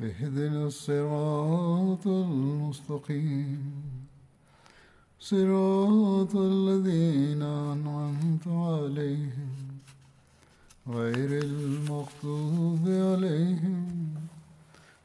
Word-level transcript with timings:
اهدنا 0.00 0.66
الصراط 0.66 2.06
المستقيم 2.06 3.72
صراط 5.20 6.36
الذين 6.36 7.42
أنعمت 7.42 8.46
عليهم 8.46 9.50
غير 10.88 11.42
المغضوب 11.42 12.84
عليهم 12.86 14.14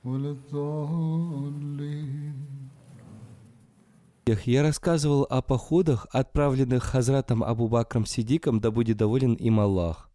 ولا 0.05 0.31
الضالين 0.31 2.33
Я 4.45 4.63
рассказывал 4.63 5.27
о 5.29 5.41
походах, 5.41 6.07
отправленных 6.11 6.83
Хазратом 6.83 7.43
Абу 7.43 7.67
Бакром 7.67 8.05
Сидиком, 8.05 8.61
да 8.61 8.71
будет 8.71 8.97
доволен 8.97 9.33
им 9.33 9.59
Аллах. 9.59 10.06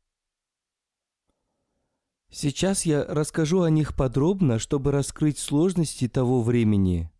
Сейчас 2.36 2.84
я 2.88 3.06
расскажу 3.06 3.62
о 3.62 3.70
них 3.70 3.96
подробно, 3.96 4.58
чтобы 4.58 4.92
раскрыть 4.92 5.38
сложности 5.38 6.08
того 6.08 6.42
времени. 6.42 7.12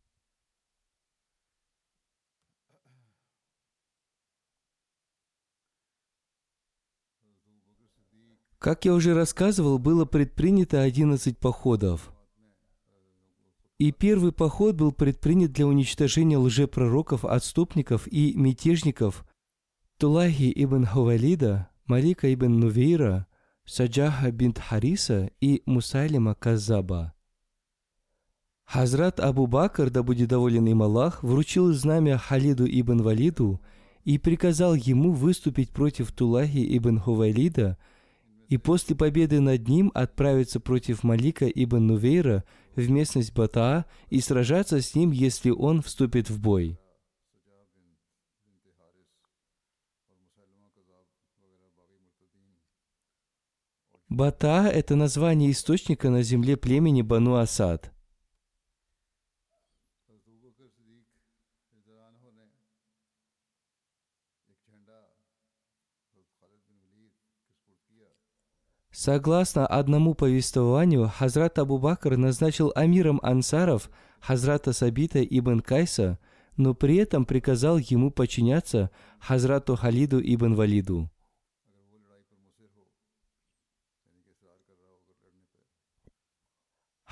Как 8.58 8.86
я 8.86 8.96
уже 8.96 9.14
рассказывал, 9.14 9.78
было 9.78 10.06
предпринято 10.06 10.82
11 10.82 11.38
походов. 11.38 12.12
И 13.78 13.92
первый 13.92 14.32
поход 14.32 14.76
был 14.76 14.92
предпринят 14.92 15.52
для 15.52 15.68
уничтожения 15.68 16.40
лжепророков, 16.40 17.24
отступников 17.24 18.08
и 18.08 18.34
мятежников 18.34 19.28
Тулахи 20.00 20.52
ибн 20.56 20.86
Хавалида, 20.86 21.70
Малика 21.86 22.34
ибн 22.34 22.60
Нувейра, 22.60 23.28
Саджаха 23.66 24.32
бинт 24.32 24.60
Хариса 24.60 25.30
и 25.42 25.62
Мусайлима 25.66 26.36
Казаба. 26.36 27.14
Хазрат 28.66 29.20
Абу 29.20 29.48
Бакр, 29.48 29.90
да 29.90 30.04
будет 30.04 30.30
доволен 30.30 30.66
им 30.66 30.82
Аллах, 30.82 31.24
вручил 31.24 31.72
знамя 31.74 32.18
Халиду 32.18 32.66
ибн 32.66 33.02
Валиду 33.02 33.62
и 34.04 34.18
приказал 34.18 34.74
ему 34.74 35.14
выступить 35.14 35.70
против 35.70 36.12
Тулахи 36.12 36.78
ибн 36.78 37.00
Хувайлида 37.00 37.78
и 38.50 38.58
после 38.58 38.96
победы 38.96 39.40
над 39.40 39.68
ним 39.68 39.92
отправиться 39.94 40.60
против 40.60 41.04
Малика 41.04 41.48
ибн 41.48 41.88
Нувейра 41.88 42.44
в 42.76 42.90
местность 42.90 43.34
Батаа 43.34 43.86
и 44.10 44.20
сражаться 44.20 44.82
с 44.82 44.94
ним, 44.96 45.12
если 45.12 45.50
он 45.52 45.82
вступит 45.82 46.30
в 46.30 46.40
бой. 46.40 46.80
Бата– 54.14 54.70
это 54.72 54.96
название 54.96 55.50
источника 55.50 56.12
на 56.12 56.22
земле 56.22 56.56
племени 56.56 57.02
Бану 57.02 57.34
Асад. 57.38 57.92
Согласно 68.92 69.66
одному 69.66 70.14
повествованию, 70.14 71.10
Хазрат 71.10 71.58
Абу 71.58 71.80
Бакр 71.80 72.16
назначил 72.16 72.72
амиром 72.76 73.20
ансаров 73.24 73.90
Хазрата 74.20 74.74
Сабита 74.74 75.24
ибн 75.24 75.62
Кайса, 75.62 76.20
но 76.56 76.76
при 76.76 76.98
этом 76.98 77.26
приказал 77.26 77.80
ему 77.80 78.12
подчиняться 78.12 78.92
Хазрату 79.20 79.76
Халиду 79.76 80.22
ибн 80.22 80.54
Валиду. 80.54 81.10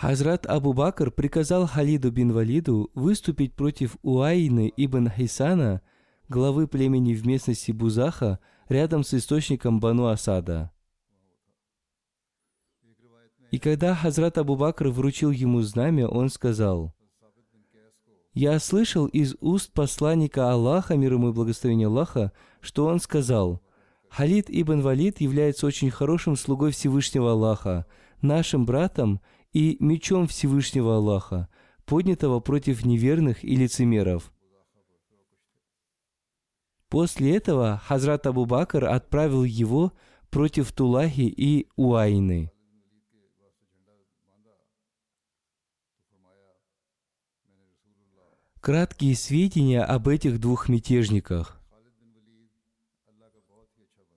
Хазрат 0.02 0.48
Абу 0.48 0.74
Бакр 0.74 1.12
приказал 1.12 1.68
Халиду 1.68 2.10
бин 2.10 2.32
Валиду 2.32 2.90
выступить 2.96 3.54
против 3.54 3.98
Уайны 4.02 4.74
ибн 4.76 5.08
Хисана, 5.08 5.84
главы 6.28 6.68
племени 6.68 7.14
в 7.14 7.28
местности 7.28 7.72
Бузаха, 7.72 8.40
рядом 8.68 9.04
с 9.04 9.14
источником 9.14 9.80
Бану 9.80 10.08
Асада. 10.08 10.72
И 13.52 13.60
когда 13.60 13.94
Хазрат 13.94 14.40
Абу 14.40 14.56
Бакр 14.56 14.88
вручил 14.88 15.30
ему 15.30 15.62
знамя, 15.62 16.08
он 16.08 16.30
сказал, 16.30 16.96
«Я 18.34 18.58
слышал 18.58 19.06
из 19.06 19.36
уст 19.40 19.72
посланника 19.72 20.52
Аллаха, 20.52 20.98
мир 20.98 21.14
ему 21.14 21.30
и 21.30 21.32
благословение 21.32 21.86
Аллаха, 21.86 22.32
что 22.60 22.88
он 22.88 23.00
сказал, 23.00 23.62
Халид 24.10 24.48
ибн 24.50 24.82
Валид 24.82 25.22
является 25.22 25.68
очень 25.68 25.92
хорошим 25.92 26.36
слугой 26.36 26.72
Всевышнего 26.72 27.34
Аллаха, 27.34 27.86
нашим 28.24 28.66
братом 28.66 29.22
и 29.54 29.78
мечом 29.80 30.28
Всевышнего 30.28 30.98
Аллаха, 30.98 31.50
поднятого 31.86 32.40
против 32.40 32.86
неверных 32.86 33.44
и 33.44 33.56
лицемеров. 33.56 34.32
После 36.90 37.36
этого 37.36 37.82
Хазрат 37.86 38.28
Абу 38.28 38.46
Бакр 38.46 38.86
отправил 38.86 39.44
его 39.44 39.94
против 40.30 40.72
Тулахи 40.72 41.22
и 41.22 41.68
Уайны. 41.76 42.52
Краткие 48.60 49.16
сведения 49.16 49.82
об 49.84 50.08
этих 50.08 50.40
двух 50.40 50.70
мятежниках. 50.70 51.60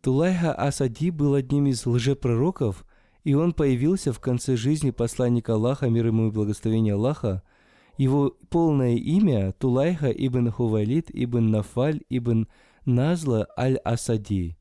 Тулайха 0.03 0.53
Асади 0.53 1.11
был 1.11 1.33
одним 1.33 1.67
из 1.67 1.87
лжепророков, 1.87 2.85
и 3.25 3.33
он 3.35 3.55
появился 3.55 4.13
в 4.13 4.21
конце 4.21 4.55
жизни 4.57 4.91
посланника 4.91 5.55
Аллаха, 5.55 5.89
мир 5.89 6.07
ему 6.07 6.29
и 6.29 6.31
благословение 6.31 6.95
Аллаха. 6.95 7.43
Его 7.97 8.37
полное 8.51 8.97
имя 8.97 9.53
Тулайха 9.53 10.11
ибн 10.11 10.51
Хувалид 10.51 11.11
ибн 11.11 11.51
Нафаль 11.51 12.03
ибн 12.11 12.47
Назла 12.85 13.47
аль-Асади. 13.57 14.57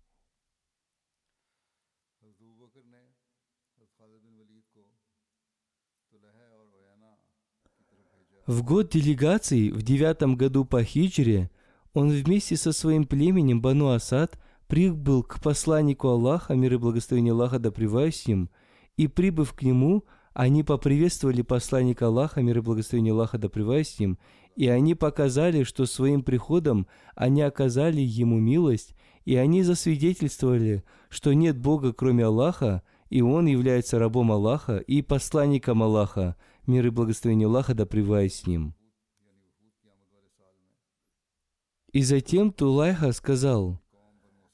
В 8.46 8.62
год 8.62 8.90
делегации, 8.90 9.72
в 9.72 9.84
девятом 9.84 10.36
году 10.36 10.66
по 10.66 10.84
хиджре, 10.84 11.50
он 11.94 12.10
вместе 12.10 12.58
со 12.58 12.74
своим 12.74 13.06
племенем 13.06 13.62
Бану 13.62 13.90
Асад 13.90 14.38
прибыл 14.68 15.24
к 15.24 15.40
посланнику 15.40 16.08
Аллаха, 16.08 16.56
мир 16.56 16.74
и 16.74 16.78
благословение 16.78 17.32
Аллаха 17.32 17.60
да 17.60 17.72
с 17.72 18.28
ним, 18.28 18.50
и 18.98 19.08
прибыв 19.08 19.54
к 19.54 19.62
нему, 19.62 20.04
они 20.34 20.64
поприветствовали 20.64 21.42
посланника 21.42 22.08
Аллаха, 22.08 22.42
мир 22.42 22.58
и 22.58 22.62
благословение 22.62 23.14
Аллаха 23.14 23.38
да 23.38 23.50
с 23.84 24.00
ним, 24.00 24.18
и 24.56 24.68
они 24.68 24.96
показали, 24.96 25.64
что 25.64 25.86
своим 25.86 26.24
приходом 26.24 26.88
они 27.16 27.42
оказали 27.42 28.02
ему 28.02 28.40
милость, 28.40 28.96
и 29.26 29.36
они 29.36 29.64
засвидетельствовали, 29.64 30.84
что 31.10 31.34
нет 31.34 31.58
Бога, 31.58 31.94
кроме 31.94 32.26
Аллаха, 32.26 32.84
и 33.10 33.22
он 33.22 33.46
является 33.46 34.00
рабом 34.00 34.32
Аллаха 34.32 34.78
и 34.78 35.02
посланником 35.02 35.84
Аллаха, 35.84 36.36
мир 36.66 36.88
и 36.88 36.90
благословение 36.90 37.48
Аллаха 37.48 37.74
да 37.74 37.86
с 37.86 38.48
ним. 38.48 38.76
И 41.92 42.02
затем 42.02 42.52
Тулайха 42.52 43.12
сказал, 43.12 43.83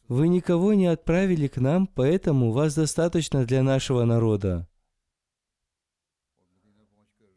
«Вы 0.09 0.27
никого 0.27 0.73
не 0.73 0.87
отправили 0.87 1.47
к 1.47 1.57
нам, 1.57 1.87
поэтому 1.87 2.51
вас 2.51 2.75
достаточно 2.75 3.45
для 3.45 3.63
нашего 3.63 4.03
народа». 4.03 4.67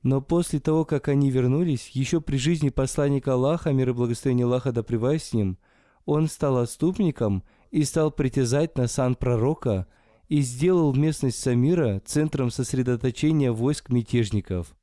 Но 0.03 0.21
после 0.21 0.59
того, 0.59 0.85
как 0.85 1.07
они 1.07 1.31
вернулись, 1.31 1.91
еще 1.91 2.21
при 2.21 2.37
жизни 2.37 2.71
посланника 2.71 3.35
Аллаха, 3.35 3.73
мир 3.73 3.91
и 3.91 3.93
благословение 3.93 4.47
Аллаха 4.47 4.73
да 4.73 4.83
с 4.83 5.33
ним, 5.33 5.59
он 6.07 6.29
стал 6.29 6.57
отступником 6.57 7.45
и 7.71 7.85
стал 7.85 8.11
притязать 8.11 8.77
на 8.77 8.89
сан 8.89 9.15
пророка 9.15 9.87
и 10.29 10.41
сделал 10.41 10.95
местность 10.95 11.39
Самира 11.39 12.01
центром 12.01 12.51
сосредоточения 12.51 13.53
войск 13.53 13.91
мятежников. 13.91 14.75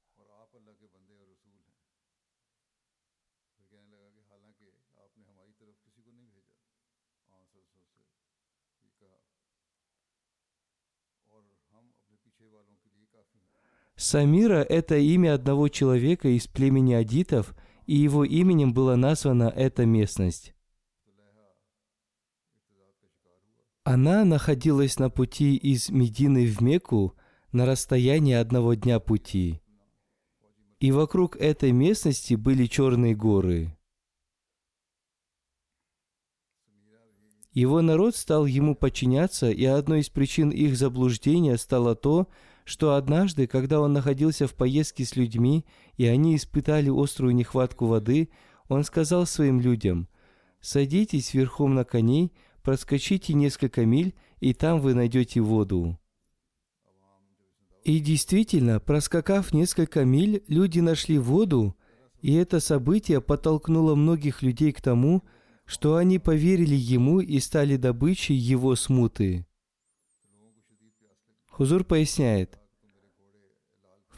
Самира– 14.00 14.64
это 14.70 14.98
имя 14.98 15.34
одного 15.34 15.68
человека 15.68 16.30
из 16.30 16.48
племени 16.48 16.94
адитов, 16.94 17.54
и 17.86 17.98
его 17.98 18.24
именем 18.24 18.74
была 18.74 18.96
названа 18.96 19.52
эта 19.54 19.86
местность. 19.86 20.54
Она 23.84 24.24
находилась 24.24 25.00
на 25.00 25.10
пути 25.10 25.58
из 25.58 25.90
Медины 25.90 26.46
в 26.46 26.62
Мекку 26.62 27.18
на 27.52 27.66
расстоянии 27.66 28.36
одного 28.36 28.74
дня 28.76 29.02
пути. 29.02 29.60
И 30.80 30.94
вокруг 30.94 31.36
этой 31.36 31.74
местности 31.74 32.36
были 32.36 32.68
черные 32.68 33.18
горы. 33.18 33.78
Его 37.52 37.82
народ 37.82 38.16
стал 38.16 38.46
ему 38.46 38.76
подчиняться, 38.76 39.52
и 39.52 39.66
одной 39.66 40.00
из 40.00 40.10
причин 40.10 40.52
их 40.52 40.78
заблуждения 40.78 41.58
стало 41.58 41.96
то, 41.96 42.24
что 42.24 42.49
однажды, 42.96 43.48
когда 43.48 43.82
он 43.82 43.94
находился 43.94 44.48
в 44.48 44.54
поездке 44.54 45.04
с 45.04 45.16
людьми, 45.16 45.66
и 45.98 46.06
они 46.06 46.36
испытали 46.36 46.90
острую 46.90 47.34
нехватку 47.34 47.88
воды, 47.88 48.30
он 48.68 48.84
сказал 48.84 49.26
своим 49.26 49.60
людям, 49.60 50.08
«Садитесь 50.62 51.34
верхом 51.34 51.74
на 51.74 51.84
коней, 51.84 52.32
проскочите 52.62 53.34
несколько 53.34 53.86
миль, 53.86 54.14
и 54.40 54.54
там 54.54 54.80
вы 54.80 54.94
найдете 54.94 55.42
воду». 55.42 55.98
И 57.84 58.00
действительно, 58.00 58.80
проскакав 58.80 59.52
несколько 59.54 60.06
миль, 60.06 60.44
люди 60.48 60.80
нашли 60.80 61.18
воду, 61.18 61.76
и 62.22 62.34
это 62.36 62.60
событие 62.60 63.22
подтолкнуло 63.22 63.96
многих 63.96 64.44
людей 64.44 64.74
к 64.74 64.82
тому, 64.82 65.24
что 65.66 65.96
они 65.96 66.20
поверили 66.20 66.76
ему 66.76 67.20
и 67.20 67.40
стали 67.40 67.78
добычей 67.78 68.36
его 68.36 68.76
смуты. 68.76 69.48
Хузур 71.48 71.84
поясняет, 71.84 72.59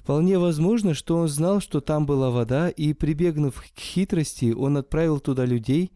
Вполне 0.01 0.39
возможно, 0.39 0.95
что 0.95 1.15
он 1.17 1.27
знал, 1.27 1.59
что 1.59 1.79
там 1.79 2.07
была 2.07 2.31
вода, 2.31 2.69
и, 2.69 2.93
прибегнув 2.93 3.61
к 3.61 3.79
хитрости, 3.79 4.51
он 4.51 4.77
отправил 4.77 5.19
туда 5.19 5.45
людей, 5.45 5.91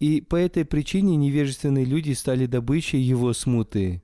и 0.00 0.20
по 0.20 0.36
этой 0.36 0.66
причине 0.66 1.16
невежественные 1.16 1.86
люди 1.86 2.12
стали 2.12 2.44
добычей 2.44 3.00
его 3.00 3.32
смуты. 3.32 4.02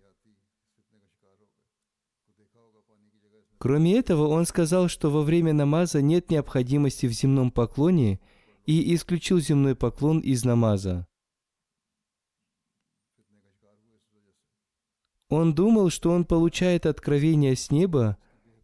Кроме 3.58 3.98
этого, 3.98 4.28
он 4.28 4.46
сказал, 4.46 4.88
что 4.88 5.10
во 5.10 5.22
время 5.22 5.52
намаза 5.52 6.00
нет 6.00 6.30
необходимости 6.30 7.04
в 7.04 7.12
земном 7.12 7.50
поклоне 7.50 8.20
и 8.64 8.94
исключил 8.94 9.40
земной 9.40 9.76
поклон 9.76 10.20
из 10.20 10.44
намаза. 10.44 11.06
Он 15.28 15.54
думал, 15.54 15.90
что 15.90 16.12
он 16.12 16.24
получает 16.24 16.86
откровение 16.86 17.54
с 17.56 17.70
неба, 17.70 18.16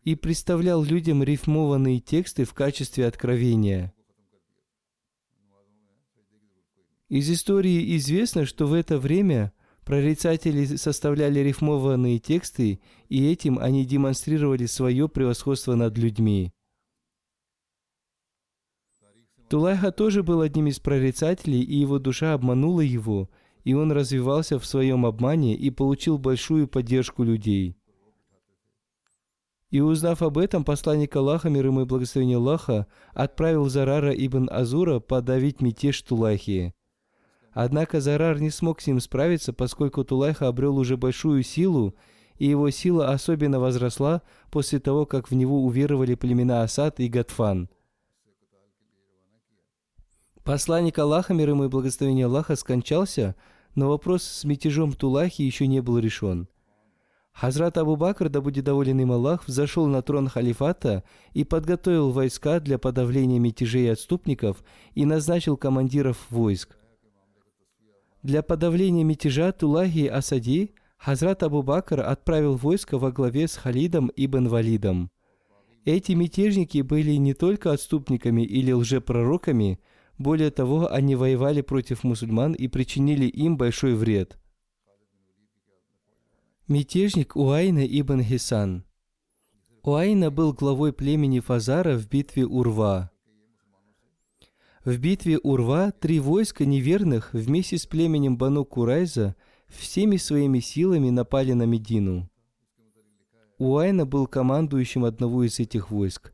и 0.05 0.15
представлял 0.15 0.83
людям 0.83 1.23
рифмованные 1.23 1.99
тексты 1.99 2.45
в 2.45 2.53
качестве 2.53 3.07
откровения. 3.07 3.93
Из 7.09 7.31
истории 7.31 7.97
известно, 7.97 8.45
что 8.45 8.67
в 8.67 8.75
это 8.75 8.99
время 8.99 9.53
прорицатели 9.85 10.65
составляли 10.77 11.41
рифмованные 11.41 12.19
тексты, 12.19 12.81
и 13.09 13.27
этим 13.31 13.59
они 13.59 13.85
демонстрировали 13.85 14.67
свое 14.67 15.09
превосходство 15.09 15.75
над 15.75 15.97
людьми. 15.97 16.53
Тулайха 19.49 19.93
тоже 19.93 20.23
был 20.23 20.41
одним 20.41 20.67
из 20.67 20.81
прорицателей, 20.81 21.63
и 21.63 21.77
его 21.77 21.99
душа 21.99 22.33
обманула 22.33 22.81
его, 22.81 23.31
и 23.63 23.75
он 23.75 23.93
развивался 23.93 24.59
в 24.59 24.67
своем 24.67 25.07
обмане 25.07 25.55
и 25.55 25.71
получил 25.71 26.19
большую 26.19 26.69
поддержку 26.69 27.23
людей– 27.23 27.79
и 29.75 29.81
узнав 29.81 30.23
об 30.23 30.39
этом, 30.39 30.65
посланник 30.65 31.17
Аллаха, 31.17 31.51
мир 31.51 31.67
ему 31.67 31.81
и 31.81 31.85
благословение 31.85 32.37
Аллаха, 32.37 32.87
отправил 33.13 33.69
Зарара 33.69 34.13
ибн 34.13 34.49
Азура 34.49 35.01
подавить 35.01 35.61
мятеж 35.61 36.01
Тулахи. 36.03 36.73
Однако 37.51 38.01
Зарар 38.01 38.41
не 38.41 38.51
смог 38.51 38.81
с 38.81 38.87
ним 38.87 39.01
справиться, 39.01 39.53
поскольку 39.53 40.05
Тулайха 40.05 40.47
обрел 40.47 40.77
уже 40.79 40.97
большую 40.97 41.43
силу, 41.43 41.97
и 42.37 42.47
его 42.47 42.71
сила 42.71 43.11
особенно 43.11 43.59
возросла 43.59 44.23
после 44.53 44.79
того, 44.79 45.07
как 45.07 45.29
в 45.29 45.35
него 45.35 45.65
уверовали 45.65 46.15
племена 46.15 46.63
Асад 46.63 47.01
и 47.01 47.09
Гатфан. 47.09 47.69
Посланник 50.45 50.97
Аллаха, 51.01 51.35
мир 51.35 51.49
ему 51.49 51.65
и 51.65 51.69
благословение 51.69 52.27
Аллаха, 52.27 52.55
скончался, 52.55 53.35
но 53.75 53.89
вопрос 53.89 54.23
с 54.23 54.45
мятежом 54.45 54.93
Тулахи 54.93 55.43
еще 55.43 55.67
не 55.67 55.81
был 55.81 55.99
решен– 55.99 56.47
Хазрат 57.35 57.77
Абу 57.79 57.97
Бакр, 57.97 58.29
да 58.29 58.41
будет 58.41 58.65
доволен 58.65 59.01
им 59.01 59.11
Аллах, 59.11 59.47
взошел 59.49 59.87
на 59.87 60.03
трон 60.03 60.29
халифата 60.29 61.03
и 61.33 61.43
подготовил 61.43 62.11
войска 62.11 62.61
для 62.61 62.79
подавления 62.79 63.41
мятежей 63.41 63.93
отступников 63.93 64.63
и 64.95 65.05
назначил 65.05 65.57
командиров 65.57 66.27
войск. 66.31 66.77
Для 68.23 68.43
подавления 68.43 69.03
мятежа 69.03 69.51
Тулахи 69.51 70.07
Асади 70.07 70.75
Хазрат 70.97 71.43
Абу 71.43 71.63
Бакр 71.63 72.01
отправил 72.01 72.55
войско 72.55 72.99
во 72.99 73.11
главе 73.11 73.49
с 73.49 73.57
Халидом 73.57 74.13
ибн 74.15 74.47
Валидом. 74.47 75.11
Эти 75.85 76.13
мятежники 76.13 76.83
были 76.83 77.17
не 77.17 77.35
только 77.35 77.73
отступниками 77.73 78.43
или 78.43 78.71
лжепророками, 78.71 79.81
более 80.19 80.53
того, 80.53 80.91
они 80.91 81.17
воевали 81.17 81.63
против 81.63 82.05
мусульман 82.05 82.53
и 82.53 82.69
причинили 82.69 83.27
им 83.27 83.57
большой 83.57 83.95
вред– 83.95 84.39
Мятежник 86.67 87.37
Уайна 87.37 87.85
ибн 87.85 88.23
Хисан. 88.23 88.85
Уайна 89.83 90.31
был 90.31 90.55
главой 90.55 90.95
племени 90.95 91.41
Фазара 91.41 91.95
в 91.99 92.09
битве 92.09 92.47
Урва. 92.47 93.11
В 94.83 94.97
битве 94.97 95.39
Урва 95.43 95.93
три 95.93 96.21
войска 96.21 96.65
неверных 96.65 97.35
вместе 97.35 97.77
с 97.77 97.85
племенем 97.85 98.39
Бану 98.39 98.65
Курайза 98.65 99.37
всеми 99.69 100.17
своими 100.17 100.61
силами 100.61 101.11
напали 101.11 101.53
на 101.53 101.65
Медину. 101.65 102.31
Уайна 103.59 104.07
был 104.07 104.27
командующим 104.27 105.05
одного 105.05 105.45
из 105.45 105.61
этих 105.61 105.91
войск. 105.91 106.33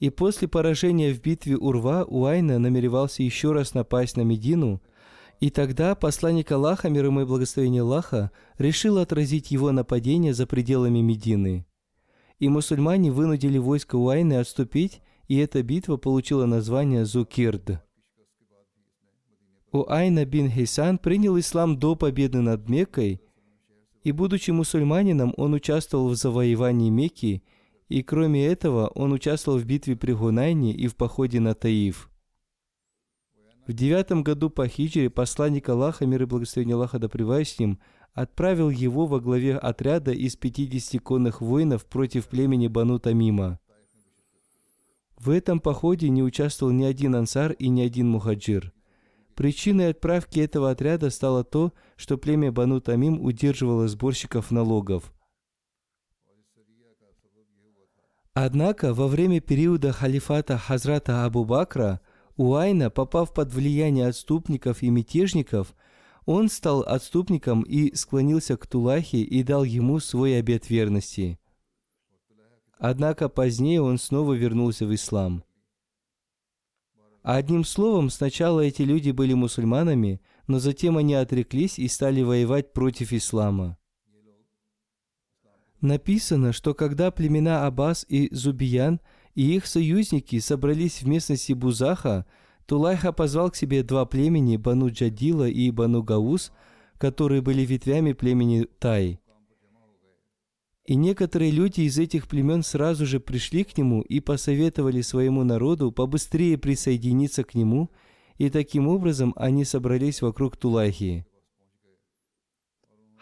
И 0.00 0.10
после 0.10 0.48
поражения 0.48 1.14
в 1.14 1.22
битве 1.22 1.56
Урва 1.56 2.04
Уайна 2.04 2.58
намеревался 2.58 3.22
еще 3.22 3.52
раз 3.52 3.72
напасть 3.72 4.18
на 4.18 4.20
Медину– 4.20 4.82
и 5.40 5.50
тогда 5.50 5.94
посланник 5.94 6.50
Аллаха, 6.52 6.88
мир 6.88 7.06
ему 7.06 7.20
и 7.20 7.24
благословение 7.24 7.82
Аллаха, 7.82 8.30
решил 8.58 8.98
отразить 8.98 9.50
его 9.50 9.70
нападение 9.70 10.32
за 10.32 10.46
пределами 10.46 11.00
Медины. 11.00 11.66
И 12.38 12.48
мусульмане 12.48 13.12
вынудили 13.12 13.58
войско 13.58 13.96
Уайны 13.96 14.34
отступить, 14.34 15.02
и 15.28 15.36
эта 15.36 15.62
битва 15.62 15.96
получила 15.96 16.46
название 16.46 17.04
Зукирд. 17.04 17.82
Уайна 19.72 20.24
бин 20.24 20.50
Хейсан 20.50 20.98
принял 20.98 21.38
ислам 21.38 21.78
до 21.78 21.96
победы 21.96 22.40
над 22.40 22.68
Меккой, 22.68 23.20
и, 24.04 24.12
будучи 24.12 24.52
мусульманином, 24.52 25.34
он 25.36 25.54
участвовал 25.54 26.08
в 26.08 26.14
завоевании 26.14 26.90
Мекки, 26.90 27.42
и 27.88 28.02
кроме 28.02 28.46
этого 28.46 28.86
он 28.94 29.12
участвовал 29.12 29.58
в 29.58 29.64
битве 29.64 29.96
при 29.96 30.12
Гунайне 30.12 30.72
и 30.72 30.86
в 30.86 30.96
походе 30.96 31.40
на 31.40 31.54
Таиф– 31.54 32.10
в 33.66 33.72
девятом 33.72 34.22
году 34.22 34.50
по 34.50 34.68
хиджре 34.68 35.10
посланник 35.10 35.68
Аллаха, 35.68 36.06
мир 36.06 36.22
и 36.22 36.26
благословение 36.26 36.74
Аллаха 36.76 36.98
да 36.98 37.08
с 37.08 37.58
ним, 37.58 37.80
отправил 38.12 38.70
его 38.70 39.06
во 39.06 39.20
главе 39.20 39.56
отряда 39.56 40.12
из 40.12 40.36
50 40.36 41.02
конных 41.02 41.40
воинов 41.40 41.84
против 41.84 42.28
племени 42.28 42.68
Бану 42.68 42.98
Тамима. 42.98 43.58
В 45.18 45.30
этом 45.30 45.60
походе 45.60 46.08
не 46.08 46.22
участвовал 46.22 46.72
ни 46.72 46.84
один 46.84 47.14
ансар 47.14 47.52
и 47.52 47.68
ни 47.68 47.80
один 47.80 48.08
мухаджир. 48.08 48.72
Причиной 49.34 49.90
отправки 49.90 50.40
этого 50.40 50.70
отряда 50.70 51.10
стало 51.10 51.44
то, 51.44 51.72
что 51.96 52.16
племя 52.16 52.52
Бану 52.52 52.80
Тамим 52.80 53.20
удерживало 53.20 53.88
сборщиков 53.88 54.50
налогов. 54.50 55.12
Однако 58.32 58.94
во 58.94 59.08
время 59.08 59.40
периода 59.40 59.92
халифата 59.92 60.56
Хазрата 60.56 61.24
Абу 61.24 61.44
Бакра 61.44 62.00
Уайна, 62.36 62.90
попав 62.90 63.32
под 63.32 63.52
влияние 63.52 64.08
отступников 64.08 64.82
и 64.82 64.90
мятежников, 64.90 65.74
он 66.26 66.48
стал 66.48 66.80
отступником 66.80 67.62
и 67.62 67.94
склонился 67.94 68.56
к 68.56 68.66
Тулахе 68.66 69.22
и 69.22 69.42
дал 69.42 69.64
ему 69.64 70.00
свой 70.00 70.38
обет 70.38 70.68
верности. 70.68 71.38
Однако 72.78 73.28
позднее 73.28 73.80
он 73.80 73.98
снова 73.98 74.34
вернулся 74.34 74.86
в 74.86 74.94
ислам. 74.94 75.44
Одним 77.22 77.64
словом, 77.64 78.10
сначала 78.10 78.60
эти 78.60 78.82
люди 78.82 79.10
были 79.10 79.32
мусульманами, 79.32 80.20
но 80.46 80.58
затем 80.58 80.96
они 80.96 81.14
отреклись 81.14 81.78
и 81.78 81.88
стали 81.88 82.22
воевать 82.22 82.72
против 82.72 83.12
ислама. 83.12 83.78
Написано, 85.80 86.52
что 86.52 86.74
когда 86.74 87.10
племена 87.10 87.66
Аббас 87.66 88.04
и 88.08 88.32
Зубиян 88.32 89.00
и 89.36 89.54
их 89.54 89.66
союзники 89.66 90.40
собрались 90.40 91.02
в 91.02 91.06
местности 91.06 91.52
Бузаха, 91.52 92.26
Тулайха 92.64 93.12
позвал 93.12 93.50
к 93.50 93.56
себе 93.56 93.84
два 93.84 94.06
племени, 94.06 94.56
Бану 94.56 94.90
Джадила 94.90 95.48
и 95.48 95.70
Бану 95.70 96.02
Гаус, 96.02 96.52
которые 96.98 97.42
были 97.42 97.60
ветвями 97.64 98.14
племени 98.14 98.66
Тай. 98.80 99.20
И 100.86 100.94
некоторые 100.94 101.50
люди 101.50 101.82
из 101.82 101.98
этих 101.98 102.28
племен 102.28 102.62
сразу 102.62 103.04
же 103.06 103.20
пришли 103.20 103.62
к 103.64 103.76
нему 103.76 104.00
и 104.00 104.20
посоветовали 104.20 105.02
своему 105.02 105.44
народу 105.44 105.92
побыстрее 105.92 106.56
присоединиться 106.56 107.44
к 107.44 107.54
нему, 107.54 107.90
и 108.38 108.48
таким 108.48 108.88
образом 108.88 109.34
они 109.36 109.64
собрались 109.64 110.22
вокруг 110.22 110.56
Тулайхи. 110.56 111.26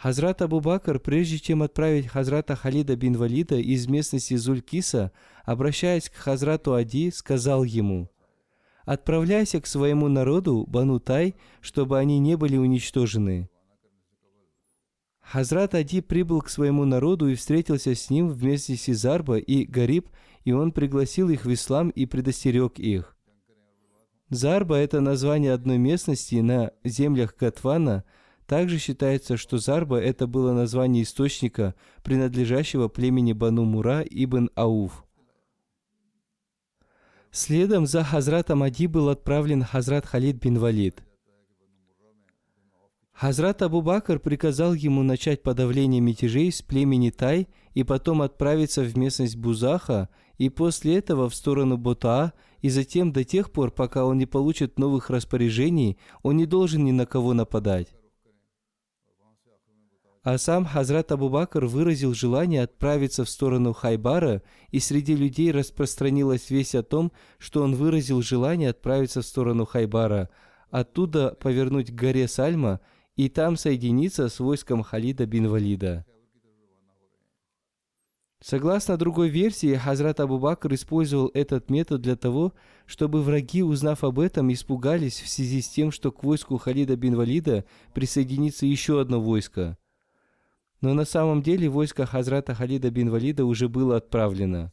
Хазрат 0.04 0.42
Абу 0.42 0.60
Бакр, 0.60 1.00
прежде 1.00 1.38
чем 1.38 1.62
отправить 1.62 2.08
Хазрата 2.08 2.54
Халида 2.54 2.94
бин 2.94 3.16
Валида 3.16 3.56
из 3.56 3.88
местности 3.88 4.36
Зулькиса, 4.36 5.12
обращаясь 5.46 6.10
к 6.10 6.14
Хазрату 6.14 6.74
Ади, 6.74 7.10
сказал 7.10 7.64
ему, 7.64 8.10
«Отправляйся 8.84 9.62
к 9.62 9.66
своему 9.66 10.08
народу, 10.08 10.66
Бану 10.68 11.00
Тай, 11.00 11.36
чтобы 11.62 11.98
они 11.98 12.18
не 12.18 12.36
были 12.36 12.58
уничтожены». 12.58 13.48
Хазрат 15.22 15.74
Ади 15.74 16.02
прибыл 16.02 16.42
к 16.42 16.50
своему 16.50 16.84
народу 16.84 17.28
и 17.28 17.34
встретился 17.34 17.94
с 17.94 18.10
ним 18.10 18.28
вместе 18.28 18.76
с 18.76 18.90
Изарба 18.90 19.38
и 19.38 19.64
Гариб, 19.64 20.10
и 20.44 20.52
он 20.52 20.72
пригласил 20.72 21.30
их 21.30 21.46
в 21.46 21.52
ислам 21.54 21.88
и 21.88 22.04
предостерег 22.04 22.78
их. 22.78 23.16
Зарба– 24.28 24.76
это 24.76 25.00
название 25.00 25.54
одной 25.54 25.78
местности 25.78 26.34
на 26.34 26.72
землях 26.84 27.34
Катвана. 27.34 28.04
Также 28.46 28.78
считается, 28.78 29.36
что 29.36 29.58
Зарба– 29.58 29.98
это 30.00 30.26
было 30.26 30.52
название 30.52 31.02
источника, 31.02 31.74
принадлежащего 32.02 32.88
племени 32.88 33.32
Бану 33.32 33.64
Мура 33.64 34.02
ибн 34.02 34.50
Ауф. 34.54 35.04
Следом 37.30 37.86
за 37.86 38.04
Хазратом 38.04 38.62
Ади 38.62 38.86
был 38.86 39.08
отправлен 39.08 39.64
Хазрат 39.64 40.06
Халид 40.06 40.36
бин 40.36 40.58
Валид– 40.58 41.02
Хазрат 43.14 43.62
Абу 43.62 43.80
Бакр 43.80 44.18
приказал 44.18 44.74
ему 44.74 45.04
начать 45.04 45.42
подавление 45.42 46.00
мятежей 46.00 46.50
с 46.50 46.62
племени 46.62 47.10
Тай 47.10 47.46
и 47.72 47.84
потом 47.84 48.22
отправиться 48.22 48.82
в 48.82 48.98
местность 48.98 49.36
Бузаха 49.36 50.08
и 50.36 50.48
после 50.48 50.98
этого 50.98 51.30
в 51.30 51.34
сторону 51.34 51.76
Ботаа 51.76 52.32
и 52.60 52.68
затем 52.70 53.12
до 53.12 53.22
тех 53.22 53.52
пор, 53.52 53.70
пока 53.70 54.04
он 54.04 54.18
не 54.18 54.26
получит 54.26 54.80
новых 54.80 55.10
распоряжений, 55.10 55.96
он 56.22 56.36
не 56.36 56.46
должен 56.46 56.84
ни 56.84 56.90
на 56.90 57.06
кого 57.06 57.34
нападать. 57.34 57.94
А 60.24 60.36
сам 60.38 60.64
Хазрат 60.64 61.12
Абу 61.12 61.28
Бакр 61.28 61.66
выразил 61.66 62.12
желание 62.14 62.64
отправиться 62.64 63.24
в 63.24 63.30
сторону 63.30 63.72
Хайбара, 63.72 64.42
и 64.70 64.80
среди 64.80 65.14
людей 65.14 65.52
распространилась 65.52 66.50
весть 66.50 66.74
о 66.74 66.82
том, 66.82 67.12
что 67.38 67.62
он 67.62 67.76
выразил 67.76 68.20
желание 68.22 68.70
отправиться 68.70 69.22
в 69.22 69.26
сторону 69.26 69.64
Хайбара, 69.64 70.30
оттуда 70.70 71.36
повернуть 71.38 71.92
к 71.92 71.94
горе 71.94 72.26
Сальма– 72.26 72.80
и 73.16 73.28
там 73.28 73.56
соединиться 73.56 74.28
с 74.28 74.40
войском 74.40 74.82
Халида 74.82 75.26
бин 75.26 75.48
Валида. 75.48 76.04
Согласно 78.40 78.98
другой 78.98 79.30
версии, 79.30 79.74
Хазрат 79.74 80.20
Абу 80.20 80.38
Бакр 80.38 80.74
использовал 80.74 81.30
этот 81.32 81.70
метод 81.70 82.02
для 82.02 82.14
того, 82.14 82.52
чтобы 82.84 83.22
враги, 83.22 83.62
узнав 83.62 84.04
об 84.04 84.18
этом, 84.18 84.52
испугались 84.52 85.20
в 85.20 85.28
связи 85.30 85.62
с 85.62 85.68
тем, 85.68 85.90
что 85.90 86.12
к 86.12 86.22
войску 86.22 86.58
Халида 86.58 86.96
бин 86.96 87.16
Валида 87.16 87.64
присоединится 87.94 88.66
еще 88.66 89.00
одно 89.00 89.18
войско. 89.18 89.78
Но 90.84 90.92
на 90.92 91.06
самом 91.06 91.40
деле 91.40 91.66
войско 91.70 92.04
Хазрата 92.04 92.54
Халида 92.54 92.90
бин 92.90 93.08
Валида 93.08 93.46
уже 93.46 93.70
было 93.70 93.96
отправлено. 93.96 94.70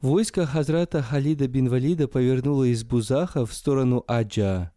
Войско 0.00 0.46
Хазрата 0.46 1.02
Халида 1.02 1.46
бин 1.46 1.68
Валида 1.68 2.08
повернуло 2.08 2.64
из 2.64 2.84
Бузаха 2.84 3.44
в 3.44 3.52
сторону 3.52 4.02
Аджа. 4.08 4.72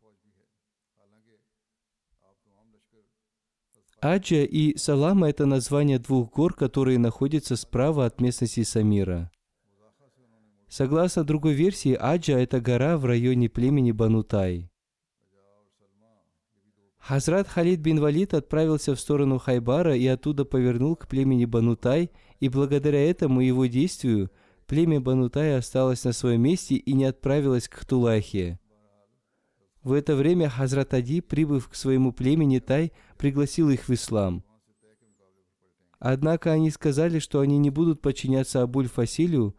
Аджа 4.01 4.43
и 4.43 4.75
Салама– 4.75 5.29
это 5.29 5.45
название 5.45 5.97
двух 5.97 6.33
гор, 6.33 6.53
которые 6.53 6.99
находятся 6.99 7.55
справа 7.55 8.05
от 8.05 8.19
местности 8.19 8.63
Самира. 8.63 9.31
Согласно 10.67 11.23
другой 11.23 11.53
версии, 11.53 11.93
Аджа– 11.93 12.33
это 12.37 12.59
гора 12.59 12.97
в 12.97 13.05
районе 13.05 13.47
племени 13.47 13.93
Банутай. 13.93 14.72
Хазрат 17.05 17.49
Халид 17.49 17.81
бин 17.81 17.99
Валид 17.99 18.33
отправился 18.33 18.95
в 18.95 18.99
сторону 18.99 19.37
Хайбара 19.37 19.93
и 19.93 20.07
оттуда 20.07 20.45
повернул 20.45 20.95
к 20.95 21.09
племени 21.09 21.43
Банутай, 21.43 22.11
и 22.39 22.47
благодаря 22.47 23.09
этому 23.09 23.41
его 23.41 23.65
действию 23.65 24.31
племя 24.67 25.01
Банутай 25.01 25.57
осталось 25.57 26.05
на 26.05 26.13
своем 26.13 26.43
месте 26.43 26.75
и 26.75 26.93
не 26.93 27.03
отправилось 27.03 27.67
к 27.67 27.83
Тулахе. 27.83 28.57
В 29.83 29.91
это 29.91 30.15
время 30.15 30.49
Хазрат 30.49 30.93
Ади, 30.93 31.19
прибыв 31.19 31.67
к 31.67 31.75
своему 31.75 32.13
племени 32.13 32.59
Тай, 32.59 32.93
пригласил 33.17 33.69
их 33.69 33.89
в 33.89 33.93
ислам. 33.93 34.45
Однако 35.99 36.53
они 36.53 36.71
сказали, 36.71 37.19
что 37.19 37.41
они 37.41 37.57
не 37.57 37.69
будут 37.69 38.01
подчиняться 38.01 38.61
Абуль 38.61 38.87
Фасилю. 38.87 39.57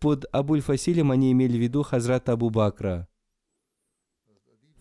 Под 0.00 0.24
Абуль 0.32 0.60
Фасилем 0.60 1.12
они 1.12 1.30
имели 1.30 1.56
в 1.56 1.60
виду 1.60 1.84
Хазрата 1.84 2.32
Абу 2.32 2.50
Бакра. 2.50 3.06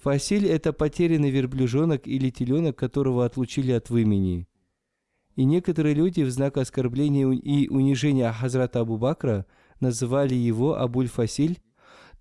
Фасиль– 0.01 0.45
это 0.47 0.71
потерянный 0.71 1.29
верблюжонок 1.29 2.07
или 2.07 2.29
теленок, 2.29 2.77
которого 2.77 3.25
отлучили 3.25 3.71
от 3.71 3.89
вымени. 3.89 4.47
И 5.35 5.43
некоторые 5.43 5.93
люди 5.93 6.21
в 6.21 6.31
знак 6.31 6.57
оскорбления 6.57 7.29
и 7.29 7.67
унижения 7.67 8.31
Хазрата 8.31 8.79
Абу 8.79 8.97
Бакра 8.97 9.45
называли 9.81 10.35
его 10.35 10.77
Абуль 10.77 11.07
Фасиль, 11.07 11.59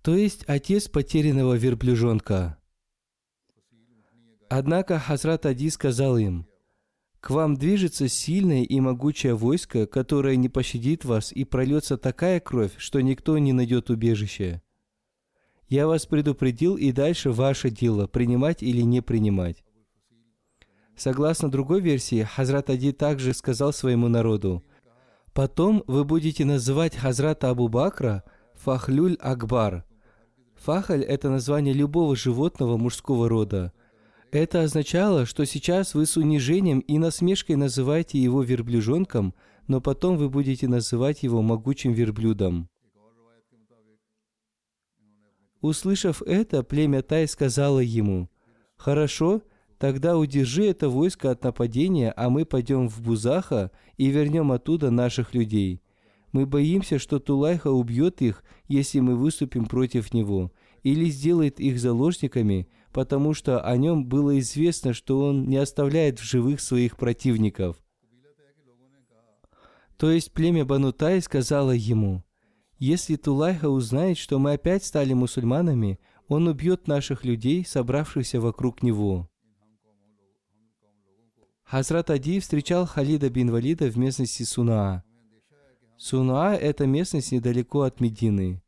то 0.01 0.13
есть 0.13 0.43
отец 0.47 0.89
потерянного 0.89 1.55
верблюжонка. 1.55 2.57
Однако 4.49 4.99
Хазрат 4.99 5.45
Ади 5.45 5.69
сказал 5.69 6.17
им, 6.17 6.47
«К 7.21 7.29
вам 7.29 7.55
движется 7.55 8.09
сильное 8.09 8.63
и 8.63 8.79
могучее 8.79 9.35
войско, 9.35 9.85
которое 9.85 10.35
не 10.35 10.49
пощадит 10.49 11.05
вас, 11.05 11.31
и 11.31 11.45
прольется 11.45 11.97
такая 11.97 12.39
кровь, 12.39 12.73
что 12.77 12.99
никто 13.01 13.37
не 13.37 13.53
найдет 13.53 13.89
убежище. 13.89 14.61
Я 15.69 15.87
вас 15.87 16.05
предупредил, 16.05 16.75
и 16.75 16.91
дальше 16.91 17.31
ваше 17.31 17.69
дело, 17.69 18.07
принимать 18.07 18.61
или 18.61 18.81
не 18.81 19.01
принимать». 19.01 19.63
Согласно 20.97 21.49
другой 21.49 21.79
версии, 21.79 22.23
Хазрат 22.23 22.69
Ади 22.69 22.91
также 22.91 23.33
сказал 23.33 23.71
своему 23.71 24.09
народу, 24.09 24.63
«Потом 25.33 25.83
вы 25.87 26.03
будете 26.03 26.43
называть 26.43 26.97
Хазрата 26.97 27.49
Абу 27.49 27.69
Бакра 27.69 28.23
Фахлюль 28.55 29.15
Акбар». 29.21 29.85
Фахаль– 30.55 31.03
это 31.05 31.29
название 31.29 31.73
любого 31.73 32.17
животного 32.17 32.75
мужского 32.75 33.29
рода– 33.29 33.71
это 34.31 34.61
означало, 34.61 35.25
что 35.25 35.43
сейчас 35.45 35.95
вы 35.95 36.05
с 36.05 36.15
унижением 36.15 36.79
и 36.81 36.99
насмешкой 36.99 37.55
называете 37.55 38.19
его 38.19 38.43
верблюжонком, 38.43 39.33
но 39.67 39.81
потом 39.81 40.17
вы 40.17 40.29
будете 40.29 40.67
называть 40.67 41.23
его 41.23 41.41
могучим 41.41 41.93
верблюдом. 41.93 42.69
Услышав 45.61 46.21
это, 46.21 46.63
племя 46.63 47.01
Тай 47.01 47.27
сказало 47.27 47.79
ему, 47.79 48.29
«Хорошо, 48.77 49.41
тогда 49.77 50.17
удержи 50.17 50.65
это 50.65 50.89
войско 50.89 51.31
от 51.31 51.43
нападения, 51.43 52.13
а 52.15 52.29
мы 52.29 52.45
пойдем 52.45 52.87
в 52.87 53.01
Бузаха 53.01 53.71
и 53.97 54.07
вернем 54.07 54.51
оттуда 54.51 54.89
наших 54.89 55.33
людей. 55.33 55.81
Мы 56.31 56.45
боимся, 56.45 56.99
что 56.99 57.19
Тулайха 57.19 57.71
убьет 57.71 58.21
их, 58.21 58.43
если 58.67 58.99
мы 58.99 59.15
выступим 59.15 59.65
против 59.65 60.13
него, 60.13 60.51
или 60.83 61.09
сделает 61.09 61.59
их 61.59 61.79
заложниками, 61.79 62.69
потому 62.93 63.33
что 63.33 63.61
о 63.61 63.75
нем 63.75 64.05
было 64.05 64.39
известно, 64.39 64.93
что 64.93 65.25
он 65.25 65.47
не 65.47 65.57
оставляет 65.57 66.19
в 66.19 66.23
живых 66.23 66.61
своих 66.61 66.95
противников. 66.97 67.77
То 69.97 70.09
есть 70.11 70.31
племя 70.31 70.63
Банутай 70.63 71.21
сказало 71.21 71.71
ему, 71.71 72.23
«Если 72.79 73.15
Тулайха 73.15 73.69
узнает, 73.69 74.17
что 74.17 74.39
мы 74.39 74.53
опять 74.53 74.83
стали 74.83 75.13
мусульманами, 75.13 75.99
он 76.27 76.47
убьет 76.47 76.87
наших 76.87 77.25
людей, 77.25 77.65
собравшихся 77.65 78.41
вокруг 78.41 78.81
него». 78.81 79.29
Хазрат 81.63 82.09
Ади 82.09 82.39
встречал 82.39 82.87
Халида 82.87 83.29
бин 83.29 83.51
Валида 83.51 83.91
в 83.91 83.97
местности 83.97 84.41
Сунаа. 84.41 85.03
Сунаа– 85.97 86.55
это 86.55 86.87
местность 86.87 87.31
недалеко 87.31 87.81
от 87.81 87.99
Медины. 87.99 88.63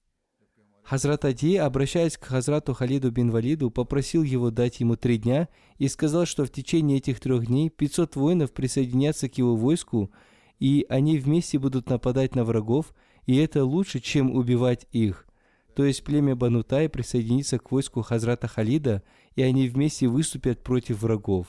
Хазрат 0.83 1.25
Ади, 1.25 1.55
обращаясь 1.55 2.17
к 2.17 2.25
Хазрату 2.25 2.73
Халиду 2.73 3.09
бин 3.09 3.31
Валиду, 3.31 3.71
попросил 3.71 4.23
его 4.23 4.51
дать 4.51 4.81
ему 4.81 4.97
три 4.97 5.17
дня 5.17 5.47
и 5.77 5.87
сказал, 5.87 6.25
что 6.25 6.45
в 6.45 6.51
течение 6.51 6.97
этих 6.97 7.19
трех 7.19 7.47
дней 7.47 7.69
500 7.69 8.15
воинов 8.17 8.51
присоединятся 8.51 9.29
к 9.29 9.37
его 9.37 9.55
войску, 9.55 10.11
и 10.59 10.85
они 10.89 11.17
вместе 11.17 11.57
будут 11.57 11.89
нападать 11.89 12.35
на 12.35 12.43
врагов, 12.43 12.93
и 13.25 13.37
это 13.37 13.63
лучше, 13.63 13.99
чем 13.99 14.31
убивать 14.31 14.87
их. 14.91 15.27
То 15.75 15.85
есть 15.85 16.03
племя 16.03 16.35
Банутай 16.35 16.89
присоединится 16.89 17.57
к 17.57 17.71
войску 17.71 18.01
Хазрата 18.01 18.47
Халида, 18.47 19.03
и 19.35 19.41
они 19.41 19.67
вместе 19.67 20.07
выступят 20.07 20.63
против 20.63 21.01
врагов. 21.01 21.47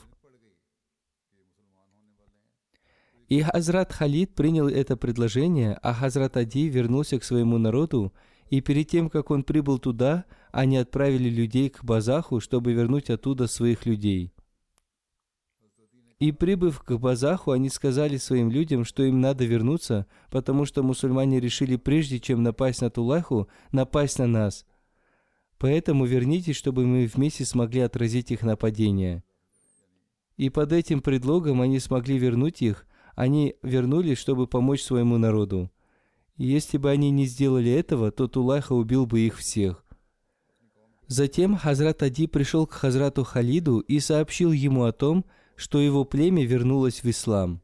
И 3.27 3.41
Хазрат 3.41 3.91
Халид 3.91 4.35
принял 4.35 4.67
это 4.67 4.95
предложение, 4.95 5.73
а 5.81 5.93
Хазрат 5.93 6.37
Ади 6.37 6.67
вернулся 6.69 7.19
к 7.19 7.23
своему 7.23 7.57
народу, 7.57 8.13
и 8.49 8.61
перед 8.61 8.89
тем, 8.89 9.09
как 9.09 9.31
он 9.31 9.43
прибыл 9.43 9.79
туда, 9.79 10.25
они 10.51 10.77
отправили 10.77 11.29
людей 11.29 11.69
к 11.69 11.83
Базаху, 11.83 12.39
чтобы 12.39 12.73
вернуть 12.73 13.09
оттуда 13.09 13.47
своих 13.47 13.85
людей. 13.85 14.33
И 16.23 16.31
прибыв 16.31 16.81
к 16.83 16.97
Базаху, 16.97 17.51
они 17.51 17.67
сказали 17.67 18.15
своим 18.15 18.49
людям, 18.49 18.85
что 18.85 19.03
им 19.03 19.19
надо 19.19 19.43
вернуться, 19.43 20.05
потому 20.31 20.63
что 20.63 20.81
мусульмане 20.81 21.41
решили, 21.41 21.75
прежде 21.75 22.17
чем 22.17 22.43
напасть 22.43 22.79
на 22.79 22.89
Тулаху, 22.89 23.49
напасть 23.73 24.19
на 24.19 24.25
нас. 24.25 24.65
Поэтому 25.57 26.05
вернитесь, 26.05 26.55
чтобы 26.55 26.85
мы 26.85 27.07
вместе 27.13 27.43
смогли 27.43 27.81
отразить 27.81 28.31
их 28.31 28.41
нападение. 28.41 29.21
И 30.37 30.49
под 30.49 30.71
этим 30.71 31.01
предлогом 31.01 31.59
они 31.59 31.81
смогли 31.81 32.17
вернуть 32.17 32.61
их, 32.61 32.87
они 33.15 33.57
вернулись, 33.61 34.17
чтобы 34.17 34.47
помочь 34.47 34.81
своему 34.81 35.17
народу. 35.17 35.73
И 36.37 36.45
если 36.45 36.77
бы 36.77 36.89
они 36.89 37.11
не 37.11 37.25
сделали 37.25 37.69
этого, 37.69 38.11
то 38.11 38.29
Тулайха 38.29 38.71
убил 38.71 39.05
бы 39.05 39.19
их 39.19 39.37
всех. 39.39 39.83
Затем 41.07 41.57
Хазрат 41.57 42.01
Ади 42.01 42.27
пришел 42.27 42.65
к 42.65 42.71
Хазрату 42.71 43.25
Халиду 43.25 43.79
и 43.79 43.99
сообщил 43.99 44.53
ему 44.53 44.85
о 44.85 44.93
том, 44.93 45.25
что 45.55 45.79
его 45.79 46.05
племя 46.05 46.45
вернулось 46.45 47.03
в 47.03 47.09
ислам. 47.09 47.61